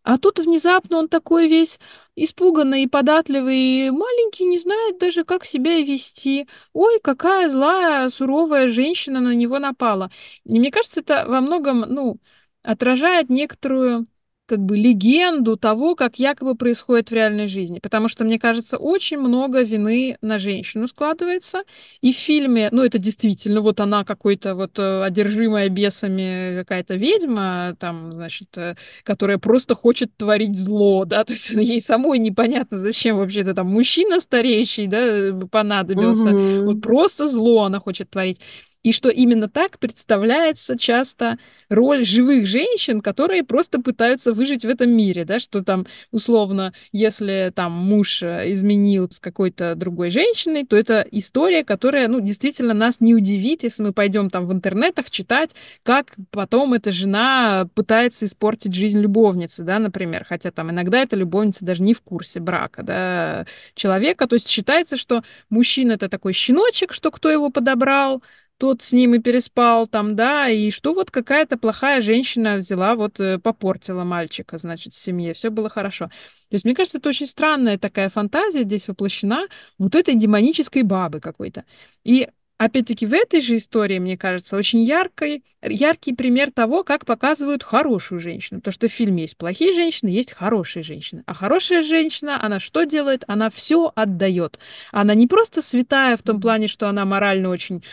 А 0.03 0.17
тут 0.17 0.39
внезапно 0.39 0.97
он 0.97 1.09
такой 1.09 1.47
весь 1.47 1.79
испуганный 2.15 2.83
и 2.83 2.87
податливый, 2.87 3.87
и 3.87 3.89
маленький, 3.91 4.45
не 4.45 4.57
знает 4.57 4.97
даже, 4.97 5.23
как 5.23 5.45
себя 5.45 5.77
вести. 5.81 6.47
Ой, 6.73 6.99
какая 7.03 7.49
злая, 7.51 8.09
суровая 8.09 8.71
женщина 8.71 9.19
на 9.19 9.35
него 9.35 9.59
напала. 9.59 10.09
И 10.43 10.59
мне 10.59 10.71
кажется, 10.71 11.01
это 11.01 11.25
во 11.27 11.39
многом, 11.39 11.81
ну, 11.81 12.17
отражает 12.63 13.29
некоторую 13.29 14.07
как 14.51 14.59
бы 14.59 14.75
легенду 14.75 15.55
того, 15.55 15.95
как 15.95 16.19
якобы 16.19 16.55
происходит 16.55 17.09
в 17.09 17.13
реальной 17.13 17.47
жизни. 17.47 17.79
Потому 17.81 18.09
что, 18.09 18.25
мне 18.25 18.37
кажется, 18.37 18.75
очень 18.75 19.17
много 19.17 19.61
вины 19.61 20.17
на 20.21 20.39
женщину 20.39 20.89
складывается. 20.89 21.63
И 22.01 22.11
в 22.11 22.17
фильме, 22.17 22.67
ну, 22.73 22.83
это 22.83 22.97
действительно, 22.97 23.61
вот 23.61 23.79
она 23.79 24.03
какой-то 24.03 24.55
вот 24.55 24.77
э, 24.77 25.03
одержимая 25.03 25.69
бесами 25.69 26.57
какая-то 26.57 26.95
ведьма, 26.95 27.77
там, 27.79 28.11
значит, 28.11 28.49
э, 28.57 28.75
которая 29.03 29.37
просто 29.37 29.73
хочет 29.73 30.17
творить 30.17 30.57
зло, 30.57 31.05
да, 31.11 31.23
то 31.23 31.31
есть 31.31 31.49
ей 31.51 31.79
самой 31.79 32.19
непонятно, 32.19 32.77
зачем 32.77 33.19
вообще 33.19 33.39
это 33.41 33.53
там 33.53 33.67
мужчина 33.67 34.19
стареющий, 34.19 34.87
да, 34.87 35.47
понадобился. 35.49 36.35
Угу. 36.35 36.65
Вот 36.65 36.81
просто 36.81 37.25
зло 37.25 37.63
она 37.63 37.79
хочет 37.79 38.09
творить. 38.09 38.41
И 38.83 38.93
что 38.93 39.09
именно 39.09 39.47
так 39.47 39.77
представляется 39.77 40.77
часто 40.77 41.37
роль 41.69 42.03
живых 42.03 42.47
женщин, 42.47 43.01
которые 43.01 43.43
просто 43.43 43.79
пытаются 43.79 44.33
выжить 44.33 44.63
в 44.63 44.69
этом 44.69 44.89
мире, 44.89 45.23
да, 45.23 45.39
что 45.39 45.63
там 45.63 45.85
условно, 46.11 46.73
если 46.91 47.51
там 47.55 47.71
муж 47.71 48.23
э, 48.23 48.51
изменил 48.53 49.09
с 49.09 49.19
какой-то 49.19 49.75
другой 49.75 50.09
женщиной, 50.09 50.65
то 50.65 50.75
это 50.75 51.05
история, 51.11 51.63
которая, 51.63 52.07
ну, 52.07 52.19
действительно 52.21 52.73
нас 52.73 52.99
не 52.99 53.13
удивит, 53.13 53.63
если 53.63 53.83
мы 53.83 53.93
пойдем 53.93 54.29
там 54.29 54.47
в 54.47 54.53
интернетах 54.53 55.11
читать, 55.11 55.51
как 55.83 56.15
потом 56.31 56.73
эта 56.73 56.91
жена 56.91 57.67
пытается 57.75 58.25
испортить 58.25 58.73
жизнь 58.73 58.99
любовницы, 58.99 59.63
да, 59.63 59.77
например, 59.77 60.25
хотя 60.27 60.49
там 60.51 60.71
иногда 60.71 60.99
эта 60.99 61.15
любовница 61.15 61.63
даже 61.65 61.83
не 61.83 61.93
в 61.93 62.01
курсе 62.01 62.39
брака, 62.39 62.81
да, 62.81 63.45
человека, 63.75 64.27
то 64.27 64.35
есть 64.35 64.47
считается, 64.49 64.97
что 64.97 65.23
мужчина 65.49 65.93
это 65.93 66.09
такой 66.09 66.33
щеночек, 66.33 66.93
что 66.93 67.11
кто 67.11 67.29
его 67.29 67.49
подобрал, 67.51 68.23
тот 68.61 68.83
с 68.83 68.91
ним 68.91 69.15
и 69.15 69.19
переспал 69.19 69.87
там, 69.87 70.15
да, 70.15 70.47
и 70.47 70.69
что 70.69 70.93
вот 70.93 71.09
какая-то 71.09 71.57
плохая 71.57 71.99
женщина 72.03 72.57
взяла, 72.57 72.93
вот 72.93 73.19
э, 73.19 73.39
попортила 73.39 74.03
мальчика, 74.03 74.59
значит, 74.59 74.93
в 74.93 74.97
семье, 74.99 75.33
все 75.33 75.49
было 75.49 75.67
хорошо. 75.67 76.09
То 76.49 76.55
есть, 76.55 76.63
мне 76.63 76.75
кажется, 76.75 76.99
это 76.99 77.09
очень 77.09 77.25
странная 77.25 77.79
такая 77.79 78.09
фантазия 78.09 78.61
здесь 78.61 78.87
воплощена 78.87 79.47
вот 79.79 79.95
этой 79.95 80.13
демонической 80.13 80.83
бабы 80.83 81.19
какой-то. 81.19 81.65
И 82.03 82.27
опять-таки 82.59 83.07
в 83.07 83.13
этой 83.13 83.41
же 83.41 83.55
истории, 83.55 83.97
мне 83.97 84.15
кажется, 84.15 84.55
очень 84.55 84.83
яркий, 84.83 85.43
яркий 85.63 86.13
пример 86.13 86.51
того, 86.51 86.83
как 86.83 87.07
показывают 87.07 87.63
хорошую 87.63 88.21
женщину. 88.21 88.61
То, 88.61 88.69
что 88.69 88.87
в 88.87 88.91
фильме 88.91 89.23
есть 89.23 89.37
плохие 89.37 89.73
женщины, 89.73 90.09
есть 90.09 90.33
хорошие 90.33 90.83
женщины. 90.83 91.23
А 91.25 91.33
хорошая 91.33 91.81
женщина, 91.81 92.39
она 92.39 92.59
что 92.59 92.83
делает? 92.83 93.23
Она 93.27 93.49
все 93.49 93.91
отдает. 93.95 94.59
Она 94.91 95.15
не 95.15 95.25
просто 95.25 95.63
святая 95.63 96.15
в 96.15 96.21
том 96.21 96.39
плане, 96.39 96.67
что 96.67 96.87
она 96.87 97.05
морально 97.05 97.49
очень 97.49 97.83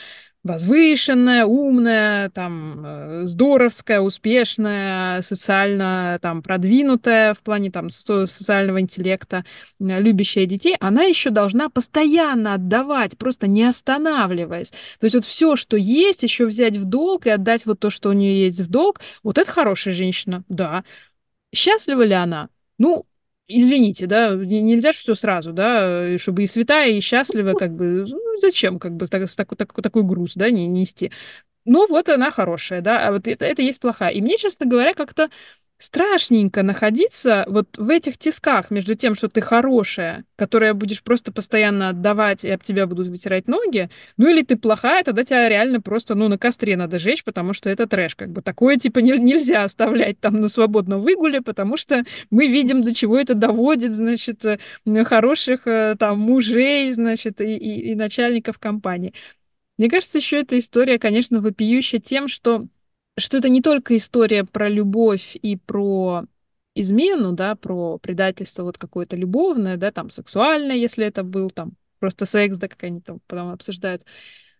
возвышенная, 0.48 1.44
умная, 1.44 2.30
там, 2.30 2.84
э, 2.84 3.22
здоровская, 3.26 4.00
успешная, 4.00 5.22
социально 5.22 6.18
там 6.20 6.42
продвинутая 6.42 7.34
в 7.34 7.40
плане 7.40 7.70
там 7.70 7.90
социального 7.90 8.80
интеллекта, 8.80 9.44
любящая 9.78 10.46
детей, 10.46 10.74
она 10.80 11.04
еще 11.04 11.30
должна 11.30 11.68
постоянно 11.68 12.54
отдавать, 12.54 13.16
просто 13.16 13.46
не 13.46 13.62
останавливаясь. 13.64 14.70
То 14.70 15.04
есть 15.04 15.14
вот 15.14 15.24
все, 15.24 15.54
что 15.54 15.76
есть, 15.76 16.22
еще 16.22 16.46
взять 16.46 16.76
в 16.76 16.84
долг 16.84 17.26
и 17.26 17.30
отдать 17.30 17.66
вот 17.66 17.78
то, 17.78 17.90
что 17.90 18.10
у 18.10 18.12
нее 18.12 18.44
есть 18.44 18.60
в 18.60 18.68
долг, 18.68 19.00
вот 19.22 19.38
это 19.38 19.50
хорошая 19.50 19.94
женщина, 19.94 20.42
да. 20.48 20.82
Счастлива 21.54 22.02
ли 22.02 22.14
она? 22.14 22.48
Ну, 22.78 23.06
извините, 23.48 24.06
да, 24.06 24.34
нельзя 24.34 24.92
же 24.92 24.98
все 24.98 25.14
сразу, 25.14 25.52
да, 25.52 26.16
чтобы 26.18 26.44
и 26.44 26.46
святая, 26.46 26.90
и 26.90 27.00
счастлива, 27.00 27.54
как 27.54 27.74
бы, 27.74 28.06
ну, 28.08 28.38
зачем, 28.38 28.78
как 28.78 28.94
бы, 28.94 29.06
так, 29.06 29.28
так, 29.30 29.56
так, 29.56 29.72
такой 29.82 30.02
груз, 30.04 30.34
да, 30.34 30.50
не 30.50 30.66
нести. 30.66 31.10
Ну, 31.64 31.86
вот 31.88 32.08
она 32.08 32.30
хорошая, 32.30 32.80
да, 32.80 33.06
а 33.08 33.12
вот 33.12 33.26
это, 33.26 33.44
это 33.44 33.62
есть 33.62 33.80
плохая. 33.80 34.12
И 34.12 34.20
мне, 34.20 34.36
честно 34.38 34.66
говоря, 34.66 34.94
как-то 34.94 35.28
страшненько 35.78 36.64
находиться 36.64 37.44
вот 37.48 37.78
в 37.78 37.88
этих 37.88 38.18
тисках 38.18 38.70
между 38.70 38.96
тем, 38.96 39.14
что 39.14 39.28
ты 39.28 39.40
хорошая, 39.40 40.24
которая 40.36 40.74
будешь 40.74 41.02
просто 41.02 41.30
постоянно 41.30 41.90
отдавать, 41.90 42.44
и 42.44 42.50
об 42.50 42.64
тебя 42.64 42.86
будут 42.86 43.08
вытирать 43.08 43.46
ноги, 43.46 43.88
ну 44.16 44.28
или 44.28 44.42
ты 44.42 44.56
плохая, 44.56 45.04
тогда 45.04 45.24
тебя 45.24 45.48
реально 45.48 45.80
просто, 45.80 46.16
ну, 46.16 46.28
на 46.28 46.36
костре 46.36 46.76
надо 46.76 46.98
жечь, 46.98 47.22
потому 47.22 47.52
что 47.52 47.70
это 47.70 47.86
трэш, 47.86 48.16
как 48.16 48.30
бы 48.30 48.42
такое, 48.42 48.76
типа, 48.76 48.98
не, 48.98 49.12
нельзя 49.18 49.62
оставлять 49.62 50.18
там 50.18 50.40
на 50.40 50.48
свободном 50.48 51.00
выгуле, 51.00 51.40
потому 51.40 51.76
что 51.76 52.02
мы 52.30 52.48
видим, 52.48 52.82
до 52.82 52.92
чего 52.92 53.18
это 53.18 53.34
доводит, 53.34 53.92
значит, 53.92 54.44
э, 54.44 54.58
хороших 55.04 55.66
э, 55.66 55.94
там 55.98 56.18
мужей, 56.18 56.90
значит, 56.90 57.40
и, 57.40 57.56
и, 57.56 57.92
и 57.92 57.94
начальников 57.94 58.58
компании. 58.58 59.14
Мне 59.78 59.88
кажется, 59.88 60.18
еще 60.18 60.40
эта 60.40 60.58
история, 60.58 60.98
конечно, 60.98 61.40
вопиющая 61.40 62.00
тем, 62.00 62.26
что 62.26 62.66
что 63.18 63.38
это 63.38 63.48
не 63.48 63.62
только 63.62 63.96
история 63.96 64.44
про 64.44 64.68
любовь 64.68 65.36
и 65.40 65.56
про 65.56 66.24
измену, 66.74 67.32
да, 67.32 67.54
про 67.56 67.98
предательство 67.98 68.62
вот 68.64 68.78
какое-то 68.78 69.16
любовное, 69.16 69.76
да, 69.76 69.90
там, 69.90 70.10
сексуальное, 70.10 70.76
если 70.76 71.06
это 71.06 71.22
был 71.24 71.50
там 71.50 71.72
просто 71.98 72.26
секс, 72.26 72.56
да, 72.58 72.68
как 72.68 72.82
они 72.84 73.00
там 73.00 73.20
потом 73.26 73.50
обсуждают, 73.50 74.04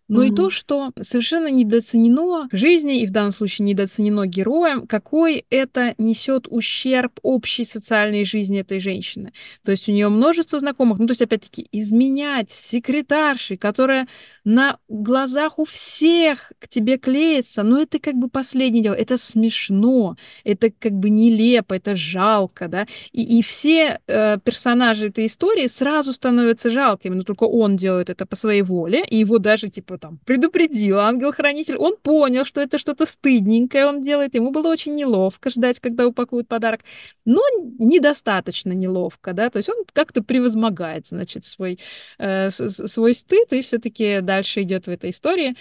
но 0.09 0.23
mm-hmm. 0.23 0.27
и 0.27 0.35
то, 0.35 0.49
что 0.49 0.91
совершенно 1.01 1.49
недооценено 1.49 2.49
жизни, 2.51 3.01
и 3.01 3.07
в 3.07 3.11
данном 3.11 3.31
случае 3.31 3.67
недооценено 3.67 4.25
героем, 4.25 4.87
какой 4.87 5.45
это 5.49 5.93
несет 5.97 6.47
ущерб 6.49 7.19
общей 7.21 7.63
социальной 7.63 8.25
жизни 8.25 8.59
этой 8.59 8.79
женщины. 8.79 9.31
То 9.63 9.71
есть 9.71 9.87
у 9.87 9.91
нее 9.91 10.09
множество 10.09 10.59
знакомых, 10.59 10.97
ну 10.97 11.05
то 11.05 11.11
есть 11.11 11.21
опять-таки 11.21 11.67
изменять 11.71 12.51
секретаршей, 12.51 13.57
которая 13.57 14.07
на 14.43 14.79
глазах 14.87 15.59
у 15.59 15.65
всех 15.65 16.51
к 16.57 16.67
тебе 16.67 16.97
клеится, 16.97 17.61
но 17.61 17.79
это 17.79 17.99
как 17.99 18.15
бы 18.15 18.29
последнее 18.29 18.81
дело, 18.81 18.95
это 18.95 19.17
смешно, 19.17 20.17
это 20.43 20.71
как 20.71 20.93
бы 20.93 21.11
нелепо, 21.11 21.75
это 21.75 21.95
жалко, 21.95 22.67
да, 22.67 22.87
и, 23.11 23.39
и 23.39 23.43
все 23.43 23.99
э, 24.07 24.39
персонажи 24.43 25.07
этой 25.07 25.27
истории 25.27 25.67
сразу 25.67 26.13
становятся 26.13 26.71
жалкими, 26.71 27.13
но 27.13 27.23
только 27.23 27.43
он 27.43 27.77
делает 27.77 28.09
это 28.09 28.25
по 28.25 28.35
своей 28.35 28.63
воле, 28.63 29.05
и 29.07 29.17
его 29.17 29.37
даже 29.37 29.69
типа 29.69 29.98
там 29.99 30.19
предупредил 30.25 30.99
ангел-хранитель, 30.99 31.77
он 31.77 31.97
понял, 31.97 32.45
что 32.45 32.61
это 32.61 32.77
что-то 32.77 33.05
стыдненькое 33.05 33.85
он 33.85 34.03
делает, 34.03 34.35
ему 34.35 34.51
было 34.51 34.67
очень 34.67 34.95
неловко 34.95 35.49
ждать, 35.49 35.79
когда 35.79 36.07
упакуют 36.07 36.47
подарок, 36.47 36.81
но 37.25 37.41
недостаточно 37.77 38.71
неловко, 38.71 39.33
да, 39.33 39.49
то 39.49 39.57
есть 39.57 39.69
он 39.69 39.83
как-то 39.93 40.23
превозмогает, 40.23 41.07
значит, 41.07 41.45
свой, 41.45 41.79
э, 42.17 42.49
свой 42.49 43.13
стыд, 43.13 43.53
и 43.53 43.61
все-таки 43.61 44.21
дальше 44.21 44.63
идет 44.63 44.87
в 44.87 44.89
этой 44.89 45.11
истории 45.11 45.55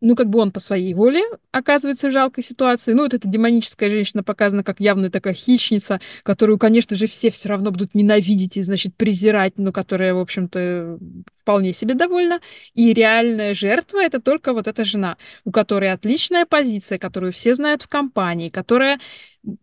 ну, 0.00 0.14
как 0.14 0.28
бы 0.28 0.38
он 0.38 0.52
по 0.52 0.60
своей 0.60 0.94
воле 0.94 1.22
оказывается 1.50 2.08
в 2.08 2.12
жалкой 2.12 2.44
ситуации. 2.44 2.92
Ну, 2.92 3.02
вот 3.02 3.14
эта 3.14 3.26
демоническая 3.26 3.90
женщина 3.90 4.22
показана 4.22 4.62
как 4.62 4.80
явная 4.80 5.10
такая 5.10 5.34
хищница, 5.34 6.00
которую, 6.22 6.58
конечно 6.58 6.96
же, 6.96 7.06
все 7.06 7.30
все 7.30 7.48
равно 7.48 7.70
будут 7.70 7.94
ненавидеть 7.94 8.56
и, 8.56 8.62
значит, 8.62 8.94
презирать, 8.96 9.54
но 9.56 9.72
которая, 9.72 10.14
в 10.14 10.18
общем-то, 10.18 10.98
вполне 11.40 11.72
себе 11.72 11.94
довольна. 11.94 12.40
И 12.74 12.92
реальная 12.92 13.54
жертва— 13.54 14.02
это 14.04 14.20
только 14.20 14.52
вот 14.52 14.68
эта 14.68 14.84
жена, 14.84 15.16
у 15.44 15.50
которой 15.50 15.90
отличная 15.90 16.46
позиция, 16.46 16.98
которую 16.98 17.32
все 17.32 17.54
знают 17.54 17.82
в 17.82 17.88
компании, 17.88 18.50
которая 18.50 19.00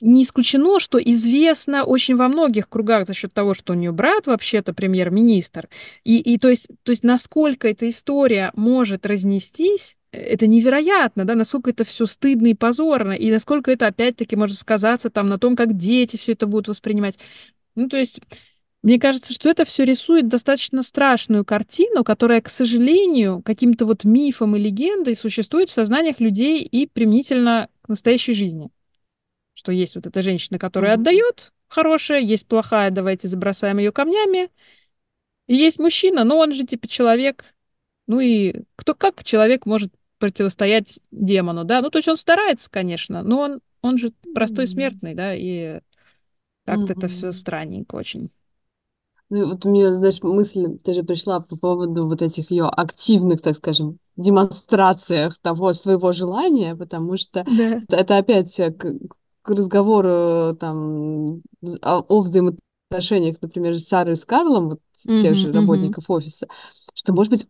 не 0.02 0.24
исключено, 0.24 0.80
что 0.80 0.98
известно 0.98 1.84
очень 1.84 2.16
во 2.16 2.28
многих 2.28 2.68
кругах 2.70 3.08
за 3.08 3.14
счет 3.14 3.34
того, 3.34 3.54
что 3.54 3.74
у 3.74 3.76
нее 3.76 3.92
брат 3.92 4.26
вообще-то 4.26 4.74
премьер-министр. 4.74 5.70
И, 6.04 6.18
и 6.18 6.38
то, 6.38 6.50
есть, 6.50 6.68
то 6.84 6.92
есть 6.92 7.04
насколько 7.04 7.68
эта 7.68 7.88
история 7.90 8.52
может 8.56 9.06
разнестись, 9.06 9.96
это 10.16 10.48
невероятно, 10.48 11.26
да, 11.26 11.36
насколько 11.36 11.70
это 11.70 11.84
все 11.84 12.06
стыдно 12.06 12.48
и 12.48 12.54
позорно, 12.54 13.14
и 13.14 13.32
насколько 13.32 13.72
это 13.72 13.88
опять-таки 13.88 14.36
может 14.36 14.58
сказаться 14.58 15.10
там 15.10 15.30
на 15.30 15.38
том, 15.38 15.56
как 15.56 15.78
дети 15.78 16.18
все 16.18 16.34
это 16.34 16.48
будут 16.48 16.68
воспринимать. 16.68 17.18
Ну, 17.76 17.90
то 17.90 17.98
есть, 17.98 18.22
мне 18.82 19.00
кажется, 19.00 19.34
что 19.34 19.50
это 19.50 19.66
все 19.66 19.84
рисует 19.84 20.28
достаточно 20.28 20.84
страшную 20.84 21.44
картину, 21.44 22.04
которая, 22.04 22.42
к 22.42 22.50
сожалению, 22.50 23.42
каким-то 23.44 23.86
вот 23.86 24.04
мифом 24.04 24.56
и 24.56 24.60
легендой 24.60 25.16
существует 25.16 25.70
в 25.70 25.74
сознаниях 25.74 26.20
людей 26.20 26.64
и 26.64 26.88
применительно 26.88 27.70
к 27.82 27.90
настоящей 27.90 28.34
жизни. 28.34 28.70
Что 29.54 29.72
есть 29.72 29.96
вот 29.96 30.06
эта 30.06 30.22
женщина, 30.22 30.60
которая 30.60 30.92
mm-hmm. 30.92 31.00
отдает 31.00 31.54
хорошая, 31.68 32.22
есть 32.22 32.48
плохая, 32.48 32.92
давайте 32.92 33.28
забросаем 33.28 33.78
ее 33.80 33.92
камнями. 33.92 34.50
И 35.48 35.56
есть 35.56 35.80
мужчина, 35.80 36.24
но 36.24 36.38
он 36.38 36.54
же 36.54 36.66
типа 36.66 36.88
человек. 36.88 37.56
Ну 38.08 38.20
и 38.20 38.64
кто 38.76 38.94
как 38.94 39.24
человек 39.24 39.66
может 39.66 39.94
противостоять 40.28 41.00
демону, 41.12 41.64
да. 41.66 41.82
Ну, 41.82 41.90
то 41.90 42.00
есть 42.00 42.08
он 42.08 42.18
старается, 42.18 42.70
конечно, 42.70 43.24
но 43.24 43.40
он, 43.42 43.62
он 43.82 43.98
же 43.98 44.14
простой 44.34 44.68
смертный, 44.68 45.16
да, 45.16 45.36
и 45.36 45.82
Как-то 46.66 46.94
это 46.94 47.08
все 47.10 47.32
странненько 47.32 47.96
очень. 47.96 48.32
Ну, 49.30 49.38
и 49.42 49.44
вот 49.46 49.66
мне, 49.66 49.90
знаешь, 49.92 50.22
мысль 50.22 50.78
тоже 50.84 51.04
пришла 51.04 51.40
по 51.40 51.56
поводу 51.58 52.08
вот 52.08 52.22
этих 52.22 52.52
ее 52.52 52.66
активных, 52.66 53.42
так 53.42 53.56
скажем, 53.56 53.98
демонстрациях 54.18 55.40
того 55.40 55.74
своего 55.74 56.12
желания, 56.12 56.76
потому 56.76 57.18
что 57.18 57.48
Да. 57.48 57.82
это, 57.88 57.96
это 57.98 58.18
опять 58.18 58.60
э, 58.60 58.72
к, 58.72 58.86
к 59.42 59.50
разговору 59.50 60.56
там 60.58 61.42
о, 61.82 62.00
о 62.08 62.22
взаимоотношениях, 62.22 63.38
например, 63.42 63.80
Сары 63.80 64.16
с 64.16 64.26
Карлом, 64.26 64.70
вот 64.70 64.80
тех 65.18 65.36
Мгм, 65.36 65.38
же 65.38 65.52
работников 65.52 66.10
офиса, 66.10 66.48
что, 66.94 67.12
может 67.14 67.32
быть, 67.32 67.48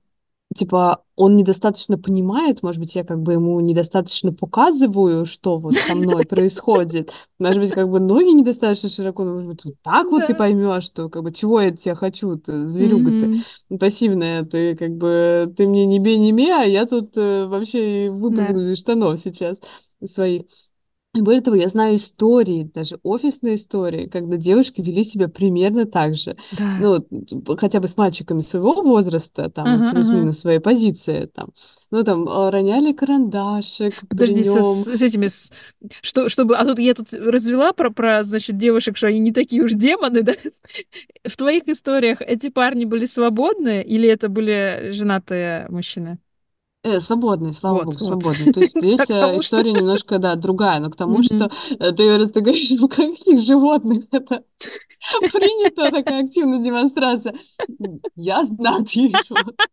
типа, 0.56 1.04
он 1.15 1.38
недостаточно 1.38 1.98
понимает, 1.98 2.63
может 2.63 2.82
быть, 2.82 2.96
я 2.96 3.04
как 3.04 3.22
бы 3.22 3.34
ему 3.34 3.60
недостаточно 3.60 4.34
показываю, 4.34 5.26
что 5.26 5.58
вот 5.60 5.80
со 5.82 5.96
мной 5.96 6.26
происходит. 6.30 7.13
Может 7.39 7.62
быть, 7.62 7.72
как 7.74 7.89
бы 7.89 8.00
ноги 8.00 8.30
недостаточно 8.34 8.89
широко, 8.89 9.24
может 9.26 9.48
быть, 9.50 9.65
вот 9.65 9.76
так 9.84 10.10
вот 10.12 10.26
ты 10.26 10.34
поймешь, 10.36 10.86
что 10.86 11.10
как 11.10 11.24
бы 11.24 11.32
чего 11.34 11.62
я 11.62 11.72
тебя 11.72 11.96
хочу, 11.96 12.36
ты, 12.38 12.70
зверюга 12.70 13.12
ты 13.12 13.32
Мгм. 13.70 13.80
пассивная, 13.80 14.44
ты 14.44 14.76
как 14.76 14.91
бы, 14.98 15.54
ты 15.56 15.68
мне 15.68 15.86
не 15.86 16.00
бей, 16.00 16.18
не 16.18 16.32
ме, 16.32 16.54
а 16.54 16.63
я 16.63 16.86
тут 16.86 17.18
э, 17.18 17.46
вообще 17.46 18.10
выпрыгну 18.10 18.72
из 18.72 18.80
штанов 18.80 19.20
сейчас 19.20 19.62
своих. 20.06 20.44
И 21.15 21.21
более 21.21 21.41
того, 21.41 21.56
я 21.56 21.69
знаю 21.69 21.95
истории, 21.95 22.69
даже 22.73 22.99
офисные 23.01 23.56
истории, 23.56 24.08
когда 24.08 24.36
девушки 24.36 24.82
вели 24.82 25.06
себя 25.06 25.30
примерно 25.30 25.86
так 25.86 26.15
же. 26.15 26.36
Да. 26.58 26.78
Ну, 26.78 27.56
хотя 27.58 27.80
бы 27.80 27.88
с 27.88 27.95
мальчиками 27.95 28.41
своего 28.41 28.82
возраста, 28.82 29.49
там, 29.49 29.65
ага. 29.65 29.91
плюс-минус 29.91 30.39
своей 30.39 30.60
позиции, 30.60 31.30
там. 31.34 31.49
Ну, 31.89 32.04
там, 32.04 32.28
а, 32.28 32.51
роняли 32.51 32.91
карандашик 32.91 33.93
Подожди, 34.10 34.43
со- 34.43 34.62
с, 34.62 34.86
с 34.97 35.01
этими, 35.01 35.28
с- 35.28 35.54
что, 36.01 36.28
чтобы, 36.28 36.58
а 36.58 36.65
тут 36.65 36.80
я 36.80 36.93
тут 36.93 37.13
развела 37.13 37.71
про, 37.71 37.91
про, 37.91 38.21
значит, 38.23 38.58
девушек, 38.58 38.97
что 38.97 39.08
они 39.08 39.19
не 39.19 39.32
такие 39.32 39.63
уж 39.63 39.71
демоны, 39.71 40.21
да? 40.23 40.34
В 41.25 41.38
твоих 41.38 41.67
историях 41.67 42.21
эти 42.21 42.49
парни 42.49 42.84
были 42.84 43.06
свободные 43.06 43.86
или 43.86 44.10
это 44.10 44.28
были 44.28 44.89
женатые 44.91 45.67
мужчины? 45.69 46.19
Э, 46.86 47.00
свободные, 47.00 47.56
слава 47.56 47.78
Вот, 47.78 47.86
богу, 47.86 47.98
вот. 47.98 48.08
свободные. 48.08 48.54
То 48.54 48.60
есть 48.60 48.78
здесь 48.78 49.10
э, 49.10 49.38
история 49.39 49.71
немножко, 49.71 50.19
да, 50.19 50.36
другая, 50.36 50.80
но 50.80 50.91
к 50.91 50.95
тому, 50.95 51.24
что 51.24 51.50
э, 51.80 51.91
ты, 51.93 52.15
раз 52.15 52.30
ты 52.30 52.41
говоришь, 52.41 52.69
ну, 52.80 52.88
каких 52.88 53.39
животных 53.39 54.04
это 54.12 54.43
принято, 55.32 55.89
такая 55.89 56.24
активная 56.24 56.60
демонстрация. 56.60 57.34
Я 58.15 58.45
знаю 58.45 58.86
таких 58.86 59.15
животных. 59.28 59.56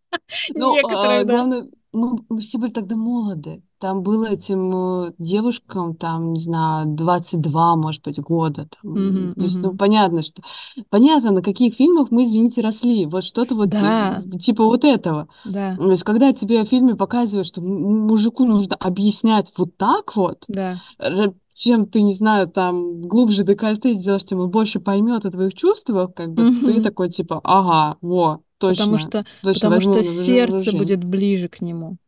Ну, 0.55 0.77
а, 0.88 1.25
главное, 1.25 1.68
мы, 1.92 2.18
мы 2.28 2.40
все 2.40 2.59
были 2.59 2.70
тогда 2.72 2.96
молоды. 2.96 3.62
Там 3.78 4.02
было 4.02 4.26
этим 4.26 5.07
э, 5.09 5.12
девушкам, 5.18 5.96
там, 5.96 6.33
не 6.33 6.40
знаю, 6.40 6.87
22, 6.87 7.76
может 7.76 8.02
быть, 8.02 8.20
года. 8.20 8.68
Там. 8.83 8.92
Мгм, 8.92 9.35
То 9.35 9.44
есть, 9.44 9.61
ну, 9.62 9.68
мгм. 9.70 9.78
понятно, 9.78 10.22
что... 10.22 10.42
Понятно, 10.88 11.33
на 11.33 11.42
каких 11.42 11.74
фильмах 11.74 12.11
мы, 12.11 12.24
извините, 12.24 12.61
росли. 12.62 13.07
Вот 13.07 13.24
что-то 13.24 13.55
вот 13.55 13.68
э, 13.74 13.78
Да, 13.78 14.22
типа 14.40 14.64
вот 14.64 14.85
этого. 14.85 15.28
да, 15.44 15.76
То 15.76 15.90
есть, 15.90 16.05
когда 16.05 16.33
тебе 16.33 16.64
в 16.64 16.68
фильме 16.68 16.94
показывают, 16.94 17.46
что 17.46 17.61
м- 17.61 18.07
мужику 18.07 18.44
нужно 18.44 18.76
объяснять 18.76 19.52
вот 19.57 19.76
так 19.76 20.14
вот, 20.16 20.44
да. 20.48 20.81
р- 20.98 21.35
чем 21.55 21.87
ты, 21.87 22.02
не 22.02 22.14
знаю, 22.14 22.48
там, 22.48 23.02
глубже 23.02 23.44
декольте 23.44 23.92
сделаешь, 23.94 24.24
тем 24.24 24.38
он 24.40 24.50
больше 24.50 24.81
поймет 24.81 25.24
о 25.26 25.31
твоих 25.31 25.55
чувствах, 25.55 26.14
как 26.14 26.33
бы 26.33 26.44
ты 26.64 26.74
Мгм. 26.74 26.83
такой, 26.83 27.11
типа, 27.11 27.40
ага, 27.44 27.98
во, 28.00 28.42
Потому 28.66 28.92
точно, 28.92 28.98
что, 28.98 29.27
точно 29.40 29.70
потому 29.70 29.81
что 29.81 30.03
сердце 30.03 30.72
вооружение. 30.72 30.83
будет 30.85 31.05
ближе 31.05 31.48
к 31.48 31.61
нему. 31.61 31.98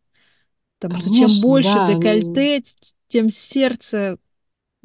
Потому 0.78 0.96
что 0.96 1.10
чем 1.10 1.28
Конечно, 1.28 1.40
больше 1.40 1.72
да, 1.72 1.86
они... 1.86 1.94
декольте, 2.00 2.62
тем 3.08 3.30
сердце 3.30 4.18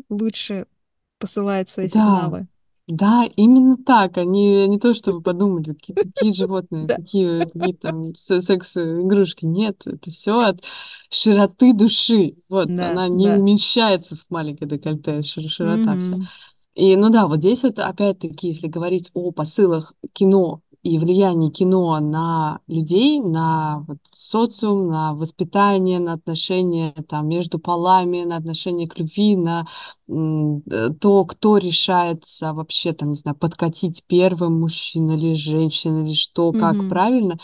лучше 0.10 0.67
посылает 1.19 1.69
свои 1.69 1.88
Да, 1.88 1.89
сигналы. 1.89 2.47
да, 2.88 3.25
именно 3.36 3.77
так. 3.77 4.17
Они 4.17 4.67
не 4.67 4.79
то, 4.79 4.93
что 4.93 5.13
вы 5.13 5.21
подумали, 5.21 5.73
какие, 5.73 5.95
какие 5.95 6.32
животные, 6.34 6.89
какие, 6.89 7.45
какие 7.47 7.73
там 7.73 8.15
се- 8.15 8.41
секс-игрушки. 8.41 9.45
Нет, 9.45 9.86
это 9.88 10.12
все 10.12 10.39
от 10.41 10.63
широты 11.10 11.73
души. 11.73 12.36
Вот, 12.49 12.71
да, 12.75 12.89
она 12.89 13.08
не 13.08 13.29
да. 13.29 13.36
умещается 13.36 14.15
в 14.15 14.25
маленькое 14.29 14.69
декольте, 14.69 15.21
шир- 15.21 15.47
широта 15.47 15.97
вся. 15.97 16.17
Мгм. 16.17 16.27
И, 16.75 16.95
ну 16.95 17.10
да, 17.10 17.27
вот 17.27 17.39
здесь 17.39 17.63
вот 17.63 17.79
опять-таки, 17.79 18.47
если 18.47 18.67
говорить 18.67 19.12
о 19.13 19.32
посылах 19.32 19.93
кино 20.13 20.62
и 20.83 20.97
влиянии 20.97 21.49
кино 21.49 21.99
на 21.99 22.59
людей, 22.67 23.19
на 23.21 23.83
вот, 23.87 23.97
социум, 24.05 24.87
на 24.89 25.13
воспитание, 25.13 25.99
на 25.99 26.13
отношения 26.13 26.93
там, 27.07 27.27
между 27.27 27.59
полами, 27.59 28.23
на 28.23 28.37
отношение 28.37 28.87
к 28.87 28.97
любви, 28.97 29.35
на 29.35 29.67
э, 30.07 30.89
то, 30.99 31.25
кто 31.25 31.57
решается 31.57 32.53
вообще, 32.53 32.93
там, 32.93 33.09
не 33.09 33.15
знаю, 33.15 33.37
подкатить 33.37 34.03
первым, 34.07 34.59
мужчина 34.59 35.11
или 35.13 35.33
женщина, 35.33 36.03
или 36.03 36.13
что, 36.13 36.53
как 36.53 36.85
Мгм. 36.85 36.87
правильно. 36.87 37.37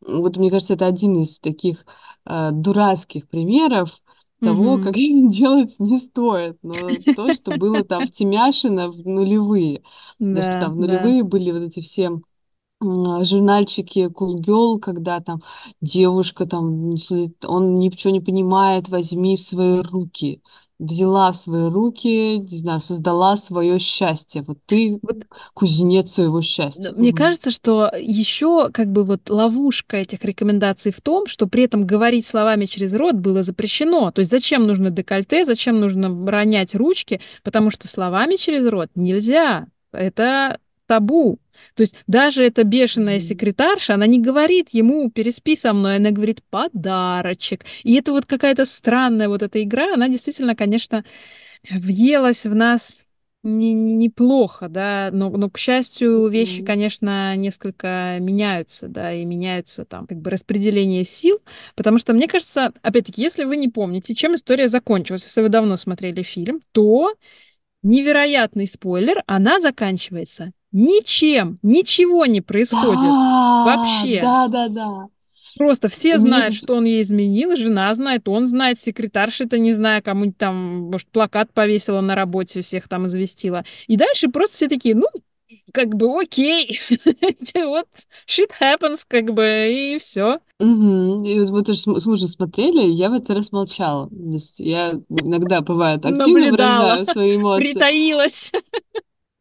Вот 0.00 0.36
мне 0.36 0.50
кажется, 0.50 0.74
это 0.74 0.86
один 0.86 1.16
из 1.22 1.38
таких 1.40 1.84
э, 2.26 2.50
дурацких 2.52 3.28
примеров 3.28 4.00
того, 4.42 4.78
как 4.78 4.94
Мгм. 4.94 4.96
делать 5.30 5.76
не 5.80 5.98
стоит. 5.98 6.58
Но 6.62 6.98
то, 7.14 7.32
что 7.32 7.52
было 7.52 7.84
там 7.84 8.06
втемяшено 8.06 8.90
в 8.90 9.06
нулевые. 9.06 9.82
Даже 10.30 10.48
Да, 10.48 10.58
там 10.58 10.74
в 10.74 10.76
нулевые 10.80 11.22
были 11.24 11.50
вот 11.50 11.62
эти 11.62 11.80
все 11.80 12.20
м, 12.82 13.24
журнальчики 13.24 14.06
Cool 14.08 14.40
Girl, 14.40 14.78
когда 14.80 15.20
там 15.20 15.42
девушка 15.80 16.46
там, 16.46 16.94
если 16.94 17.32
он 17.46 17.74
ничего 17.78 18.12
не 18.12 18.20
понимает, 18.20 18.88
возьми 18.88 19.36
в 19.36 19.40
свои 19.40 19.80
руки. 19.82 20.42
Взяла 20.78 21.32
в 21.32 21.36
свои 21.36 21.70
руки, 21.70 22.38
не 22.38 22.58
знаю, 22.58 22.80
создала 22.80 23.36
свое 23.38 23.78
счастье. 23.78 24.42
Вот 24.42 24.58
ты 24.66 24.98
Вот 25.02 25.26
кузнец 25.54 26.12
своего 26.12 26.36
Ну, 26.38 26.42
счастья. 26.42 26.92
Мне 26.92 27.12
Мгм. 27.12 27.16
кажется, 27.16 27.50
что 27.50 27.90
еще 27.98 28.70
как 28.70 28.92
бы 28.92 29.04
вот 29.04 29.30
ловушка 29.30 29.96
этих 29.96 30.24
рекомендаций 30.24 30.92
в 30.92 31.00
том, 31.00 31.26
что 31.26 31.46
при 31.46 31.62
этом 31.64 31.86
говорить 31.86 32.26
словами 32.26 32.66
через 32.66 32.92
рот 32.92 33.14
было 33.14 33.42
запрещено. 33.42 34.10
То 34.10 34.18
есть 34.20 34.30
зачем 34.30 34.66
нужно 34.66 34.90
декольте, 34.90 35.44
зачем 35.46 35.80
нужно 35.80 36.08
ронять 36.30 36.74
ручки, 36.74 37.20
потому 37.42 37.70
что 37.70 37.88
словами 37.88 38.36
через 38.36 38.68
рот 38.68 38.90
нельзя. 38.94 39.66
Это 39.92 40.58
табу. 40.86 41.38
То 41.74 41.82
есть 41.82 41.94
даже 42.06 42.44
эта 42.44 42.64
бешеная 42.64 43.18
секретарша, 43.20 43.94
она 43.94 44.06
не 44.06 44.20
говорит 44.20 44.68
ему 44.72 45.10
«переспи 45.10 45.56
со 45.56 45.72
мной», 45.72 45.96
она 45.96 46.10
говорит 46.10 46.42
«подарочек». 46.50 47.64
И 47.82 47.94
это 47.94 48.12
вот 48.12 48.26
какая-то 48.26 48.64
странная 48.64 49.28
вот 49.28 49.42
эта 49.42 49.62
игра, 49.62 49.94
она 49.94 50.08
действительно, 50.08 50.54
конечно, 50.54 51.04
въелась 51.70 52.44
в 52.44 52.54
нас 52.54 53.06
не- 53.42 53.74
не- 53.74 53.94
неплохо, 53.94 54.68
да, 54.68 55.10
но, 55.12 55.30
но, 55.30 55.48
к 55.48 55.58
счастью, 55.58 56.28
вещи, 56.28 56.64
конечно, 56.64 57.36
несколько 57.36 58.18
меняются, 58.20 58.88
да, 58.88 59.12
и 59.12 59.24
меняются 59.24 59.84
там 59.84 60.06
как 60.06 60.18
бы 60.18 60.30
распределение 60.30 61.04
сил, 61.04 61.40
потому 61.76 61.98
что, 61.98 62.12
мне 62.12 62.26
кажется, 62.26 62.72
опять-таки, 62.82 63.22
если 63.22 63.44
вы 63.44 63.56
не 63.56 63.68
помните, 63.68 64.14
чем 64.14 64.34
история 64.34 64.68
закончилась, 64.68 65.22
если 65.24 65.42
вы 65.42 65.48
давно 65.48 65.76
смотрели 65.76 66.22
фильм, 66.22 66.60
то 66.72 67.14
невероятный 67.82 68.66
спойлер, 68.66 69.22
она 69.26 69.60
заканчивается 69.60 70.52
ничем, 70.76 71.58
ничего 71.62 72.26
не 72.26 72.40
происходит 72.40 73.00
Да, 73.00 73.64
вообще. 73.64 74.20
да, 74.20 74.48
да, 74.48 74.68
да. 74.68 75.06
Просто 75.58 75.88
все 75.88 76.18
знают, 76.18 76.54
что 76.54 76.74
он 76.74 76.84
ей 76.84 77.00
изменил, 77.00 77.56
жена 77.56 77.92
знает, 77.94 78.28
он 78.28 78.46
знает, 78.46 78.78
секретарша-то 78.78 79.58
не 79.58 79.72
знаю, 79.72 80.02
кому-нибудь 80.02 80.36
там, 80.36 80.90
может, 80.90 81.08
плакат 81.08 81.50
повесила 81.54 82.02
на 82.02 82.14
работе, 82.14 82.60
всех 82.60 82.88
там 82.88 83.06
известила. 83.06 83.64
И 83.86 83.96
дальше 83.96 84.28
просто 84.28 84.56
все 84.56 84.68
такие, 84.68 84.94
ну, 84.94 85.06
как 85.72 85.94
бы 85.94 86.20
окей, 86.20 86.78
вот 87.54 87.86
shit 88.28 88.50
happens, 88.60 89.00
как 89.08 89.32
бы, 89.32 89.68
и 89.70 89.98
все. 89.98 90.40
Мгм. 90.60 91.24
И 91.24 91.40
вот 91.40 91.50
мы 91.50 91.62
тоже 91.64 91.78
с 91.78 91.86
му- 91.86 91.98
с 92.00 92.04
мужем 92.06 92.28
смотрели, 92.28 92.82
я 92.90 93.08
в 93.08 93.14
этот 93.14 93.30
раз 93.36 93.50
молчала. 93.52 94.10
Я 94.58 94.92
иногда, 95.08 95.62
бывает, 95.62 96.04
активно 96.04 96.50
выражаю 96.50 97.06
свои 97.06 97.36
эмоции. 97.36 97.72
притаилась. 97.72 98.52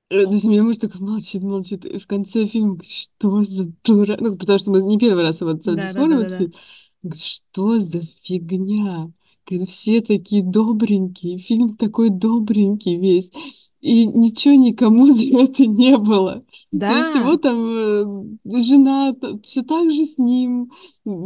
Э, 0.10 0.24
То 0.26 0.32
есть 0.32 0.46
меня 0.46 0.64
муж 0.64 0.78
такой 0.78 1.02
молчит, 1.02 1.42
молчит. 1.44 1.86
И 1.86 2.00
в 2.00 2.08
конце 2.08 2.46
фильма 2.46 2.76
говорит, 2.76 2.92
что 2.92 3.44
за 3.44 3.66
дура... 3.84 4.18
Ну, 4.20 4.36
потому 4.38 4.60
что 4.60 4.72
мы 4.72 4.82
не 4.84 4.98
первый 5.00 5.24
раз 5.24 5.42
его 5.42 5.52
смотрим 5.60 6.20
этот 6.20 6.30
Да-да-да-да-да. 6.30 6.38
фильм. 6.38 6.54
Он 7.04 7.10
говорит, 7.10 7.24
что 7.24 7.80
за 7.80 8.02
фигня? 8.24 9.12
Говорит, 9.48 9.70
все 9.70 10.02
такие 10.02 10.44
добренькие, 10.44 11.38
фильм 11.38 11.76
такой 11.78 12.10
добренький 12.10 12.98
весь. 12.98 13.32
И 13.82 14.06
ничего 14.08 14.56
никому 14.56 15.12
за 15.12 15.38
это 15.40 15.66
не 15.68 15.98
было. 15.98 16.44
То 16.88 16.94
есть 16.96 17.14
его 17.16 17.36
Да, 17.36 17.38
там 17.38 18.38
э, 18.46 18.60
жена 18.60 19.16
все 19.44 19.62
так 19.64 19.92
же 19.92 20.06
с 20.06 20.18
ним, 20.18 20.72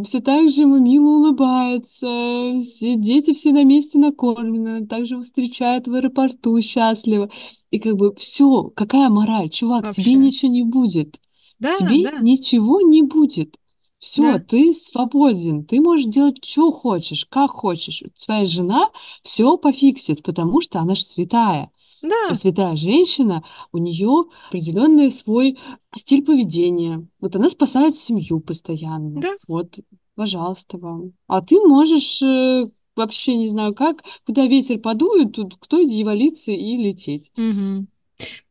все 0.04 0.20
так 0.20 0.50
же 0.50 0.62
ему 0.62 0.78
мило 0.80 1.08
улыбается, 1.20 2.60
все 2.62 2.96
дети 2.96 3.34
все 3.34 3.52
на 3.54 3.64
месте 3.64 3.98
накормлены, 3.98 4.86
также 4.88 5.14
его 5.16 5.24
встречают 5.24 5.88
в 5.88 5.94
аэропорту 5.94 6.60
счастливо. 6.62 7.30
И 7.72 7.80
как 7.80 7.96
бы 7.96 8.14
все, 8.16 8.70
какая 8.76 9.10
мораль? 9.10 9.50
Чувак, 9.50 9.90
тебе 9.90 10.18
вообще. 10.18 10.18
ничего 10.18 10.52
не 10.52 10.64
будет. 10.64 11.20
Да, 11.60 11.74
Тебе 11.74 12.04
да, 12.04 12.20
ничего 12.20 12.82
не 12.82 13.02
будет. 13.04 13.56
Все, 14.00 14.22
да. 14.22 14.40
ты 14.40 14.74
свободен, 14.74 15.66
ты 15.66 15.82
можешь 15.82 16.08
делать, 16.08 16.44
что 16.44 16.72
хочешь, 16.72 17.26
как 17.30 17.52
хочешь. 17.52 18.02
Твоя 18.26 18.46
жена 18.46 18.90
все 19.24 19.58
пофиксит, 19.58 20.24
потому 20.24 20.62
что 20.62 20.80
она 20.80 20.96
же 20.96 21.04
святая. 21.04 21.70
Да. 22.02 22.34
святая 22.34 22.78
женщина, 22.78 23.44
у 23.74 23.78
нее 23.78 24.28
определенный 24.48 25.12
свой 25.12 25.60
стиль 25.96 26.24
поведения. 26.24 27.06
Вот 27.20 27.36
она 27.36 27.50
спасает 27.50 27.94
семью 27.94 28.40
постоянно. 28.40 29.20
Да. 29.20 29.36
Вот, 29.50 29.80
пожалуйста 30.16 30.78
вам. 30.78 31.12
А 31.28 31.42
ты 31.42 31.60
можешь 31.60 32.22
э, 32.22 32.70
вообще 32.96 33.36
не 33.36 33.50
знаю 33.50 33.76
как, 33.76 34.04
куда 34.26 34.46
ветер 34.46 34.80
подует, 34.80 35.34
тут 35.34 35.58
кто 35.60 35.82
дьяволицы 35.82 36.54
и 36.54 36.78
лететь. 36.78 37.32
Угу. 37.38 37.88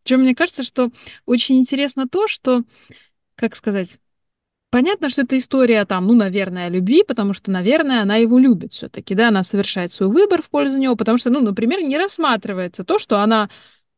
Причем 0.02 0.20
мне 0.20 0.34
кажется, 0.34 0.62
что 0.62 0.90
очень 1.24 1.58
интересно 1.58 2.06
то, 2.06 2.28
что, 2.28 2.64
как 3.34 3.56
сказать, 3.56 3.98
Понятно, 4.70 5.08
что 5.08 5.22
это 5.22 5.38
история 5.38 5.86
там, 5.86 6.06
ну, 6.06 6.14
наверное, 6.14 6.66
о 6.66 6.68
любви, 6.68 7.02
потому 7.02 7.32
что, 7.32 7.50
наверное, 7.50 8.02
она 8.02 8.16
его 8.16 8.38
любит 8.38 8.74
все-таки, 8.74 9.14
да, 9.14 9.28
она 9.28 9.42
совершает 9.42 9.92
свой 9.92 10.10
выбор 10.10 10.42
в 10.42 10.50
пользу 10.50 10.76
него, 10.76 10.94
потому 10.94 11.16
что, 11.16 11.30
ну, 11.30 11.40
например, 11.40 11.80
не 11.80 11.96
рассматривается 11.96 12.84
то, 12.84 12.98
что 12.98 13.20
она 13.20 13.48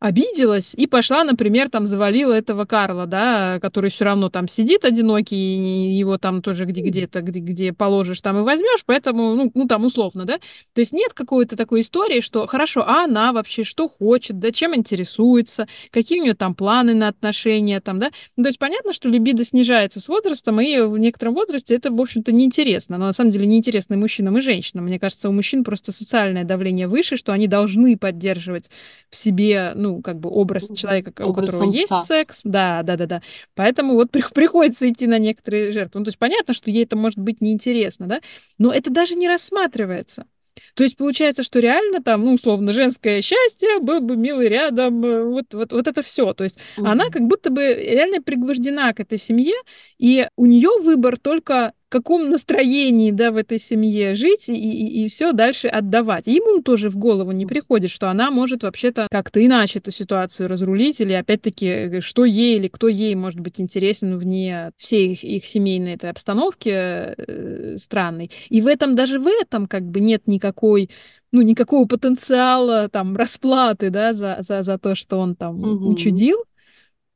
обиделась 0.01 0.75
и 0.75 0.87
пошла, 0.87 1.25
например, 1.25 1.69
там 1.69 1.87
завалила 1.87 2.33
этого 2.33 2.65
Карла, 2.65 3.07
да, 3.07 3.61
который 3.61 3.91
все 3.91 4.07
равно 4.07 4.31
там 4.31 4.49
сидит 4.49 4.87
одинокий, 4.87 5.37
и 5.37 5.99
его 5.99 6.17
там 6.17 6.41
тоже 6.41 6.65
где 6.65 6.81
где-то, 6.81 7.21
где, 7.21 7.41
где 7.41 7.73
положишь, 7.75 8.23
там 8.23 8.39
и 8.39 8.43
возьмешь, 8.43 8.83
поэтому, 8.87 9.35
ну, 9.35 9.51
ну, 9.55 9.69
там 9.69 9.85
условно, 9.85 10.25
да. 10.25 10.39
То 10.73 10.81
есть 10.81 10.93
нет 10.93 11.13
какой-то 11.13 11.55
такой 11.55 11.83
истории, 11.83 12.23
что 12.23 12.47
хорошо, 12.47 12.83
а 12.87 13.05
она 13.05 13.33
вообще 13.33 13.63
что 13.63 13.89
хочет, 13.89 14.39
да, 14.39 14.53
чем 14.53 14.75
интересуется, 14.75 15.69
какие 15.91 16.21
у 16.21 16.23
нее 16.23 16.35
там 16.35 16.55
планы 16.55 16.95
на 16.95 17.09
отношения, 17.09 17.81
там, 17.81 17.99
да. 17.99 18.11
Ну, 18.37 18.45
то 18.45 18.49
есть 18.49 18.59
понятно, 18.59 18.95
что 18.95 19.11
либидо 19.11 19.45
снижается 19.45 20.01
с 20.01 20.09
возрастом, 20.09 20.63
и 20.63 20.81
в 20.81 20.97
некотором 20.97 21.35
возрасте 21.35 21.75
это, 21.75 21.91
в 21.91 22.01
общем-то, 22.01 22.33
неинтересно. 22.33 22.97
Но 22.97 23.05
на 23.05 23.13
самом 23.13 23.33
деле 23.33 23.45
неинтересно 23.45 23.95
и 23.95 23.97
мужчинам, 23.99 24.39
и 24.39 24.41
женщинам. 24.41 24.87
Мне 24.87 24.99
кажется, 24.99 25.29
у 25.29 25.33
мужчин 25.33 25.63
просто 25.63 25.93
социальное 25.93 26.45
давление 26.45 26.89
выше, 26.89 27.19
что 27.19 27.33
они 27.33 27.47
должны 27.49 27.99
поддерживать 27.99 28.71
в 29.11 29.17
себе, 29.17 29.73
ну, 29.75 29.89
ну, 29.90 30.03
как 30.03 30.18
бы 30.18 30.31
образ 30.31 30.68
человека, 30.74 31.12
образ 31.22 31.29
у 31.29 31.35
которого 31.35 31.72
самца. 31.72 31.96
есть 31.96 32.07
секс. 32.07 32.40
Да, 32.44 32.83
да, 32.83 32.96
да, 32.96 33.07
да. 33.07 33.22
Поэтому 33.55 33.94
вот 33.94 34.11
при, 34.11 34.22
приходится 34.33 34.88
идти 34.88 35.07
на 35.07 35.18
некоторые 35.18 35.72
жертвы. 35.72 36.00
Ну, 36.00 36.05
то 36.05 36.09
есть 36.09 36.18
понятно, 36.18 36.55
что 36.55 36.70
ей 36.70 36.85
это 36.85 36.96
может 36.96 37.18
быть 37.18 37.40
неинтересно, 37.40 38.07
да, 38.07 38.20
но 38.59 38.72
это 38.72 38.90
даже 38.90 39.14
не 39.14 39.29
рассматривается. 39.29 40.26
То 40.74 40.85
есть 40.85 40.96
получается, 40.96 41.42
что 41.42 41.59
реально 41.59 42.03
там, 42.03 42.24
ну, 42.24 42.35
условно, 42.35 42.72
женское 42.72 43.22
счастье, 43.22 43.79
был 43.81 44.00
бы 44.00 44.16
милый 44.16 44.48
рядом, 44.48 45.05
э, 45.05 45.24
вот, 45.24 45.53
вот, 45.53 45.72
вот 45.72 45.87
это 45.87 46.03
все. 46.03 46.33
То 46.35 46.44
есть 46.44 46.59
угу. 46.76 46.87
она 46.87 47.11
как 47.11 47.22
будто 47.22 47.50
бы 47.50 47.62
реально 47.62 48.22
пригвождена 48.22 48.92
к 48.92 49.00
этой 49.00 49.18
семье, 49.18 49.55
и 49.98 50.29
у 50.37 50.46
нее 50.46 50.70
выбор 50.81 51.18
только 51.18 51.72
каком 51.90 52.31
настроении, 52.31 53.11
да, 53.11 53.31
в 53.31 53.37
этой 53.37 53.59
семье 53.59 54.14
жить 54.14 54.48
и, 54.48 54.55
и, 54.55 55.05
и 55.05 55.09
все 55.09 55.33
дальше 55.33 55.68
отдавать. 55.68 56.26
ему 56.26 56.62
тоже 56.62 56.88
в 56.88 56.96
голову 56.96 57.33
не 57.33 57.44
приходит, 57.44 57.90
что 57.90 58.09
она 58.09 58.31
может 58.31 58.62
вообще-то 58.62 59.09
как-то 59.11 59.44
иначе 59.44 59.81
эту 59.81 59.90
ситуацию 59.90 60.48
разрулить, 60.48 61.00
или 61.00 61.12
опять-таки, 61.12 61.66
э, 61.66 62.00
что 62.00 62.24
ей 62.24 62.57
или 62.57 62.68
кто 62.68 62.88
ей 62.88 63.14
может 63.14 63.40
быть 63.40 63.61
интересен 63.61 64.16
вне 64.16 64.70
всей 64.79 65.12
их, 65.12 65.24
их 65.24 65.44
семейной 65.44 65.94
этой 65.94 66.11
обстановки 66.11 66.70
э, 66.70 67.76
странной. 67.76 68.31
И 68.48 68.62
в 68.62 68.66
этом, 68.66 68.94
даже 68.94 69.18
в 69.18 69.26
этом 69.26 69.66
как 69.66 69.85
бы 69.85 70.00
нет 70.00 70.22
никакой 70.26 70.88
ну, 71.33 71.42
никакого 71.42 71.87
потенциала 71.87 72.88
там 72.88 73.16
расплаты, 73.16 73.90
да, 73.90 74.12
за, 74.12 74.38
за, 74.40 74.62
за 74.62 74.79
то, 74.79 74.94
что 74.94 75.18
он 75.18 75.37
там 75.37 75.61
угу. 75.62 75.90
учудил. 75.90 76.38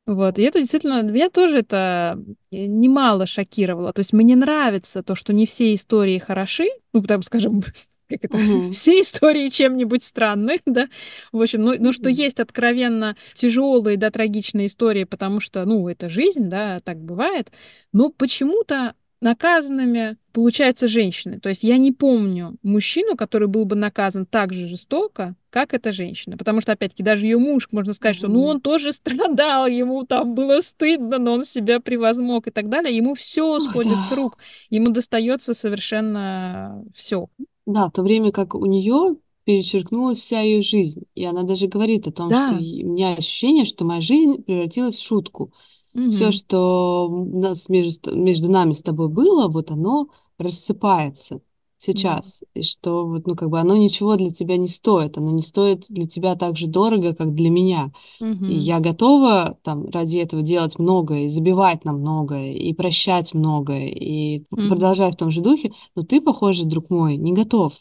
Вот, 0.05 0.37
и 0.37 0.43
это 0.43 0.59
действительно, 0.59 1.01
меня 1.01 1.29
тоже 1.29 1.57
это 1.57 2.23
э, 2.51 2.65
немало 2.65 3.25
шокировало. 3.25 3.91
То 3.91 4.01
есть 4.01 4.13
мне 4.13 4.35
нравится 4.35 5.01
то, 5.01 5.15
что 5.15 5.33
не 5.33 5.47
все 5.47 5.73
истории 5.73 6.19
хороши, 6.19 6.67
ну, 6.93 7.01
там, 7.01 7.23
скажем, 7.23 7.63
как 8.09 8.23
это, 8.23 8.37
угу. 8.37 8.71
все 8.71 9.01
истории 9.01 9.49
чем-нибудь 9.49 10.03
странны, 10.03 10.61
да, 10.67 10.87
в 11.31 11.41
общем, 11.41 11.63
ну, 11.63 11.73
ну, 11.79 11.91
что 11.91 12.09
есть 12.09 12.39
откровенно 12.39 13.15
тяжелые, 13.33 13.97
да, 13.97 14.11
трагичные 14.11 14.67
истории, 14.67 15.05
потому 15.05 15.39
что, 15.39 15.65
ну, 15.65 15.89
это 15.89 16.07
жизнь, 16.07 16.49
да, 16.49 16.81
так 16.81 16.99
бывает, 16.99 17.51
но 17.91 18.09
почему-то 18.09 18.93
наказанными, 19.21 20.17
получаются 20.31 20.87
женщины. 20.87 21.39
То 21.39 21.49
есть 21.49 21.63
я 21.63 21.77
не 21.77 21.91
помню 21.91 22.57
мужчину, 22.61 23.15
который 23.15 23.47
был 23.47 23.65
бы 23.65 23.75
наказан 23.75 24.25
так 24.25 24.53
же 24.53 24.67
жестоко, 24.67 25.35
как 25.49 25.73
эта 25.73 25.93
женщина. 25.93 26.37
Потому 26.37 26.61
что, 26.61 26.73
опять-таки, 26.73 27.03
даже 27.03 27.25
ее 27.25 27.37
муж, 27.37 27.69
можно 27.71 27.93
сказать, 27.93 28.17
что 28.17 28.27
ну 28.27 28.43
он 28.43 28.59
тоже 28.59 28.91
страдал, 28.93 29.67
ему 29.67 30.05
там 30.05 30.35
было 30.35 30.59
стыдно, 30.61 31.17
но 31.17 31.33
он 31.33 31.45
себя 31.45 31.79
превозмог 31.79 32.47
и 32.47 32.51
так 32.51 32.69
далее. 32.69 32.95
Ему 32.95 33.15
все 33.15 33.59
сходит 33.59 33.93
да. 33.93 34.01
с 34.01 34.11
рук. 34.11 34.35
Ему 34.69 34.87
достается 34.91 35.53
совершенно 35.53 36.83
все. 36.93 37.27
Да, 37.65 37.87
в 37.87 37.91
то 37.91 38.03
время 38.03 38.31
как 38.31 38.53
у 38.53 38.65
нее 38.65 39.15
перечеркнулась 39.45 40.19
вся 40.19 40.41
ее 40.41 40.61
жизнь. 40.61 41.03
И 41.15 41.23
она 41.23 41.43
даже 41.43 41.67
говорит 41.67 42.07
о 42.07 42.11
том, 42.11 42.29
да. 42.29 42.47
что 42.47 42.57
у 42.57 42.59
меня 42.59 43.13
ощущение, 43.13 43.65
что 43.65 43.85
моя 43.85 44.01
жизнь 44.01 44.43
превратилась 44.43 44.97
в 44.97 45.05
шутку. 45.05 45.53
Угу. 45.95 46.11
Все, 46.11 46.31
что 46.31 47.07
у 47.09 47.39
нас 47.39 47.69
между, 47.69 48.15
между 48.15 48.49
нами 48.49 48.73
с 48.73 48.81
тобой 48.81 49.07
было, 49.07 49.47
вот 49.47 49.71
оно 49.71 50.09
рассыпается 50.37 51.39
сейчас. 51.77 52.41
Да. 52.41 52.59
И 52.59 52.63
что 52.63 53.07
вот, 53.07 53.25
ну, 53.27 53.35
как 53.35 53.49
бы 53.49 53.59
оно 53.59 53.77
ничего 53.77 54.17
для 54.17 54.29
тебя 54.29 54.57
не 54.57 54.67
стоит. 54.67 55.17
Оно 55.17 55.31
не 55.31 55.41
стоит 55.41 55.85
для 55.87 56.05
тебя 56.05 56.35
так 56.35 56.57
же 56.57 56.67
дорого, 56.67 57.15
как 57.15 57.33
для 57.33 57.49
меня. 57.49 57.93
Угу. 58.19 58.45
И 58.45 58.55
я 58.55 58.79
готова 58.79 59.57
там 59.63 59.89
ради 59.89 60.17
этого 60.17 60.41
делать 60.41 60.77
многое, 60.77 61.25
и 61.25 61.29
забивать 61.29 61.85
на 61.85 61.93
многое, 61.93 62.53
и 62.53 62.73
прощать 62.73 63.33
многое, 63.33 63.87
и 63.87 64.43
угу. 64.51 64.67
продолжать 64.67 65.13
в 65.13 65.17
том 65.17 65.31
же 65.31 65.39
духе. 65.39 65.71
Но 65.95 66.03
ты, 66.03 66.19
похоже, 66.19 66.65
друг 66.65 66.89
мой, 66.89 67.15
не 67.15 67.33
готов. 67.33 67.73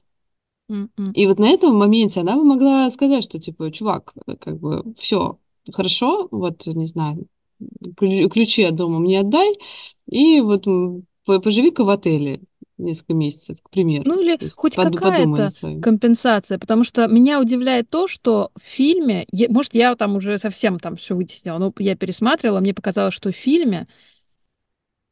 Mm-mm. 0.70 1.12
И 1.12 1.26
вот 1.26 1.38
на 1.38 1.48
этом 1.50 1.76
моменте 1.76 2.20
она 2.20 2.36
бы 2.36 2.44
могла 2.44 2.90
сказать, 2.90 3.22
что 3.22 3.38
типа, 3.38 3.70
чувак, 3.70 4.14
как 4.40 4.58
бы 4.58 4.94
все 4.96 5.38
хорошо, 5.70 6.28
вот 6.30 6.66
не 6.66 6.86
знаю, 6.86 7.26
ключи 7.96 8.62
от 8.62 8.74
дома 8.74 8.98
мне 8.98 9.20
отдай, 9.20 9.54
и 10.08 10.40
вот 10.40 10.64
поживи-ка 11.24 11.84
в 11.84 11.90
отеле 11.90 12.40
несколько 12.76 13.14
месяцев, 13.14 13.58
к 13.62 13.70
примеру. 13.70 14.04
Ну 14.06 14.20
или 14.20 14.36
хоть 14.56 14.74
под, 14.74 14.96
какая-то 14.96 15.48
компенсация, 15.80 16.58
потому 16.58 16.84
что 16.84 17.06
меня 17.06 17.40
удивляет 17.40 17.88
то, 17.88 18.08
что 18.08 18.50
в 18.60 18.64
фильме, 18.64 19.26
может, 19.48 19.74
я 19.74 19.94
там 19.94 20.16
уже 20.16 20.38
совсем 20.38 20.78
там 20.78 20.96
все 20.96 21.14
вытеснила, 21.14 21.58
но 21.58 21.72
я 21.78 21.96
пересматривала, 21.96 22.60
мне 22.60 22.74
показалось, 22.74 23.14
что 23.14 23.30
в 23.30 23.36
фильме 23.36 23.86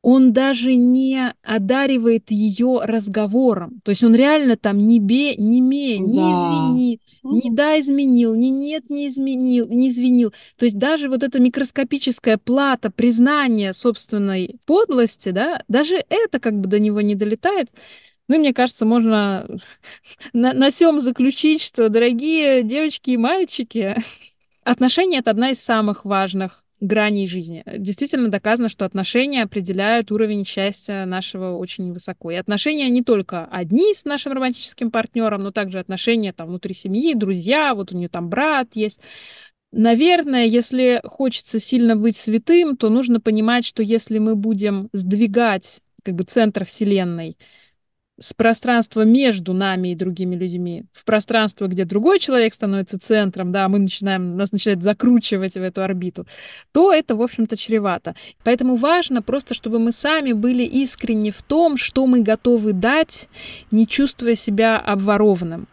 он 0.02 0.32
даже 0.32 0.74
не 0.74 1.32
одаривает 1.42 2.30
ее 2.32 2.80
разговором. 2.82 3.80
То 3.84 3.90
есть 3.90 4.02
он 4.02 4.14
реально 4.14 4.56
там 4.56 4.84
не 4.84 4.98
бе, 4.98 5.36
не 5.36 5.60
ме, 5.60 5.98
не 5.98 6.18
да. 6.18 6.32
извини, 6.32 7.00
не 7.22 7.50
да 7.52 7.78
изменил, 7.78 8.34
не 8.34 8.50
нет 8.50 8.90
не 8.90 9.06
изменил, 9.08 9.68
не 9.68 9.88
извинил. 9.88 10.34
То 10.56 10.64
есть 10.64 10.76
даже 10.76 11.08
вот 11.08 11.22
эта 11.22 11.38
микроскопическая 11.38 12.36
плата 12.36 12.90
признания 12.90 13.72
собственной 13.72 14.56
подлости, 14.66 15.30
да, 15.30 15.62
даже 15.68 16.04
это 16.08 16.40
как 16.40 16.58
бы 16.60 16.66
до 16.66 16.80
него 16.80 17.00
не 17.00 17.14
долетает. 17.14 17.70
Ну, 18.28 18.36
и 18.36 18.38
мне 18.38 18.52
кажется, 18.52 18.84
можно 18.84 19.46
на, 20.32 20.52
на 20.52 20.70
сём 20.72 20.98
заключить, 20.98 21.62
что, 21.62 21.88
дорогие 21.88 22.64
девочки 22.64 23.10
и 23.10 23.16
мальчики, 23.16 23.94
отношения— 24.64 25.18
это 25.20 25.30
одна 25.30 25.50
из 25.50 25.60
самых 25.60 26.04
важных 26.04 26.64
граней 26.82 27.28
жизни. 27.28 27.62
Действительно 27.78 28.28
доказано, 28.28 28.68
что 28.68 28.84
отношения 28.84 29.44
определяют 29.44 30.10
уровень 30.10 30.44
счастья 30.44 31.04
нашего 31.04 31.56
очень 31.56 31.92
высоко. 31.92 32.32
И 32.32 32.34
отношения 32.34 32.90
не 32.90 33.02
только 33.02 33.46
одни 33.46 33.94
с 33.94 34.04
нашим 34.04 34.32
романтическим 34.32 34.90
партнером, 34.90 35.44
но 35.44 35.52
также 35.52 35.78
отношения 35.78 36.32
там 36.32 36.48
внутри 36.48 36.74
семьи, 36.74 37.14
друзья, 37.14 37.74
вот 37.74 37.92
у 37.92 37.96
нее 37.96 38.08
там 38.08 38.28
брат 38.28 38.70
есть. 38.74 38.98
Наверное, 39.70 40.44
если 40.44 41.00
хочется 41.04 41.60
сильно 41.60 41.96
быть 41.96 42.16
святым, 42.16 42.76
то 42.76 42.90
нужно 42.90 43.20
понимать, 43.20 43.64
что 43.64 43.82
если 43.82 44.18
мы 44.18 44.34
будем 44.34 44.88
сдвигать 44.92 45.80
как 46.02 46.16
бы 46.16 46.24
центр 46.24 46.64
Вселенной, 46.64 47.38
с 48.22 48.32
пространства 48.34 49.02
между 49.02 49.52
нами 49.52 49.88
и 49.88 49.94
другими 49.94 50.36
людьми 50.36 50.84
в 50.92 51.04
пространство, 51.04 51.66
где 51.66 51.84
другой 51.84 52.20
человек 52.20 52.54
становится 52.54 52.98
центром, 52.98 53.52
да, 53.52 53.68
мы 53.68 53.80
начинаем, 53.80 54.36
нас 54.36 54.52
начинает 54.52 54.82
закручивать 54.82 55.54
в 55.54 55.62
эту 55.62 55.82
орбиту, 55.82 56.26
то 56.72 56.92
это, 56.92 57.16
в 57.16 57.22
общем-то, 57.22 57.56
чревато. 57.56 58.14
Поэтому 58.44 58.76
важно 58.76 59.22
просто, 59.22 59.54
чтобы 59.54 59.78
мы 59.78 59.92
сами 59.92 60.32
были 60.32 60.62
искренни 60.62 61.30
в 61.30 61.42
том, 61.42 61.76
что 61.76 62.06
мы 62.06 62.20
готовы 62.20 62.72
дать, 62.72 63.28
не 63.70 63.86
чувствуя 63.86 64.36
себя 64.36 64.78
обворованным. 64.78 65.66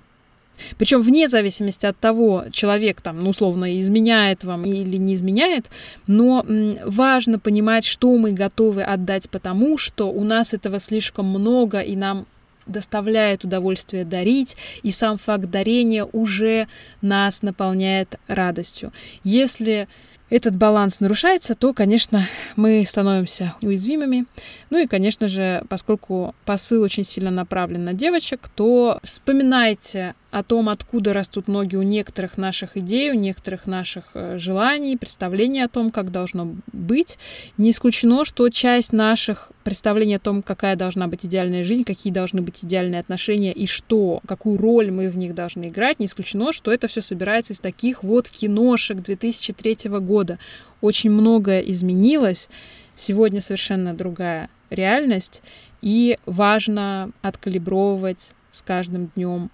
Причем 0.78 1.02
вне 1.02 1.28
зависимости 1.28 1.86
от 1.86 1.98
того, 1.98 2.46
человек 2.52 3.02
там, 3.02 3.23
ну, 3.23 3.30
условно, 3.30 3.80
изменяет 3.80 4.44
вам 4.44 4.65
или 4.65 4.98
не 4.98 5.13
изменяет, 5.13 5.67
но 6.08 6.46
важно 6.86 7.40
понимать, 7.40 7.86
что 7.86 8.17
мы 8.17 8.32
готовы 8.32 8.84
отдать 8.84 9.30
потому, 9.30 9.78
что 9.78 10.12
у 10.12 10.23
нас 10.23 10.54
этого 10.54 10.80
слишком 10.80 11.28
много, 11.28 11.80
и 11.80 11.96
нам 11.96 12.26
доставляет 12.70 13.44
удовольствие 13.44 14.06
дарить, 14.06 14.56
и 14.84 14.92
сам 14.92 15.17
факт 15.17 15.50
дарения 15.50 16.06
уже 16.06 16.67
нас 17.02 17.42
наполняет 17.42 18.15
радостью. 18.28 18.92
Если 19.24 19.88
этот 20.30 20.56
баланс 20.56 21.00
нарушается, 21.00 21.56
то, 21.56 21.74
конечно, 21.74 22.28
мы 22.56 22.86
становимся 22.88 23.56
уязвимыми. 23.62 24.26
Ну 24.70 24.78
и, 24.78 24.88
конечно 24.88 25.28
же, 25.28 25.63
поскольку 25.70 26.36
посыл 26.46 26.84
очень 26.84 27.04
сильно 27.04 27.32
направлен 27.32 27.84
на 27.84 27.94
девочек, 27.94 28.50
то 28.56 29.00
вспоминайте 29.04 30.13
о 30.32 30.44
том, 30.44 30.69
откуда 30.69 31.13
растут 31.13 31.48
ноги 31.48 31.75
у 31.75 31.82
некоторых 31.82 32.38
наших 32.38 32.77
идей, 32.77 33.12
у 33.12 33.15
некоторых 33.15 33.65
наших 33.65 34.06
э, 34.13 34.38
желаний, 34.38 34.96
представлений 34.96 35.62
о 35.62 35.67
том, 35.67 35.90
как 35.90 36.12
должно 36.12 36.56
быть. 36.71 37.17
Не 37.58 37.71
исключено, 37.71 38.25
что 38.25 38.48
часть 38.50 38.94
наших 38.94 39.52
представлений 39.63 40.15
о 40.15 40.19
том, 40.19 40.44
какая 40.44 40.75
должна 40.75 41.08
быть 41.08 41.25
идеальная 41.25 41.63
жизнь, 41.63 41.84
какие 41.84 42.13
должны 42.13 42.42
быть 42.42 42.63
идеальные 42.63 43.00
отношения 43.00 43.54
и 43.54 43.65
что, 43.65 44.21
какую 44.27 44.58
роль 44.58 44.92
мы 44.92 45.10
в 45.10 45.17
них 45.17 45.34
должны 45.34 45.69
играть, 45.69 46.00
не 46.00 46.06
исключено, 46.06 46.54
что 46.54 46.71
это 46.71 46.88
все 46.88 47.02
собирается 47.02 47.54
из 47.54 47.60
таких 47.60 48.04
вот 48.04 48.30
киношек 48.30 49.02
2003 49.02 49.90
года. 50.00 50.38
Очень 50.82 51.12
многое 51.12 51.62
изменилось. 51.62 52.50
Сегодня 52.96 53.42
совершенно 53.42 53.94
другая 53.94 54.50
реальность, 54.69 55.42
и 55.82 56.17
важно 56.25 57.12
откалибровывать 57.21 58.32
с 58.52 58.62
каждым 58.62 59.08
днем 59.15 59.50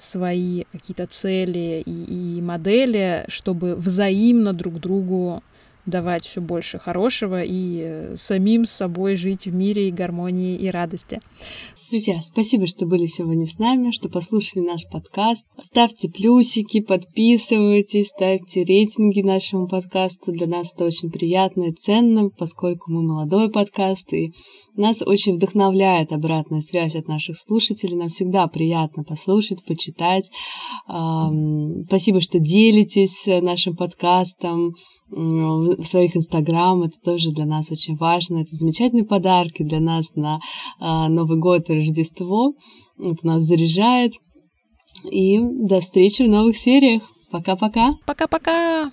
свои 0.00 0.64
какие-то 0.72 1.06
цели 1.06 1.82
и, 1.84 2.36
и 2.38 2.40
модели, 2.40 3.24
чтобы 3.28 3.76
взаимно 3.76 4.52
друг 4.52 4.80
другу 4.80 5.42
давать 5.90 6.26
все 6.26 6.40
больше 6.40 6.78
хорошего 6.78 7.42
и 7.42 7.80
э, 7.82 8.16
самим 8.18 8.64
с 8.64 8.70
собой 8.70 9.16
жить 9.16 9.46
в 9.46 9.54
мире 9.54 9.88
и 9.88 9.92
гармонии 9.92 10.56
и 10.56 10.68
радости. 10.68 11.20
Друзья, 11.90 12.22
спасибо, 12.22 12.68
что 12.68 12.86
были 12.86 13.06
сегодня 13.06 13.44
с 13.46 13.58
нами, 13.58 13.90
что 13.90 14.08
послушали 14.08 14.62
наш 14.62 14.86
подкаст. 14.88 15.44
Ставьте 15.58 16.08
плюсики, 16.08 16.80
подписывайтесь, 16.80 18.10
ставьте 18.10 18.62
рейтинги 18.62 19.22
нашему 19.22 19.66
подкасту. 19.66 20.30
Для 20.30 20.46
нас 20.46 20.72
это 20.72 20.84
очень 20.84 21.10
приятно 21.10 21.64
и 21.64 21.72
ценно, 21.72 22.30
поскольку 22.30 22.92
мы 22.92 23.02
молодой 23.02 23.50
подкаст, 23.50 24.12
и 24.12 24.32
нас 24.76 25.02
очень 25.02 25.34
вдохновляет 25.34 26.12
обратная 26.12 26.60
связь 26.60 26.94
от 26.94 27.08
наших 27.08 27.36
слушателей. 27.36 27.96
Нам 27.96 28.08
всегда 28.08 28.46
приятно 28.46 29.02
послушать, 29.02 29.64
почитать. 29.64 30.30
Спасибо, 30.86 32.20
что 32.20 32.38
делитесь 32.38 33.26
нашим 33.26 33.74
подкастом 33.74 34.74
в 35.10 35.82
своих 35.82 36.16
инстаграм. 36.16 36.82
Это 36.82 36.98
тоже 37.04 37.30
для 37.30 37.46
нас 37.46 37.70
очень 37.70 37.96
важно. 37.96 38.38
Это 38.38 38.54
замечательные 38.54 39.04
подарки 39.04 39.62
для 39.62 39.80
нас 39.80 40.14
на 40.14 40.40
а, 40.78 41.08
Новый 41.08 41.38
год 41.38 41.68
и 41.68 41.74
Рождество. 41.74 42.54
Это 42.98 43.26
нас 43.26 43.42
заряжает. 43.42 44.12
И 45.10 45.38
до 45.40 45.80
встречи 45.80 46.22
в 46.22 46.28
новых 46.28 46.56
сериях. 46.56 47.02
Пока-пока. 47.30 47.94
Пока-пока. 48.06 48.92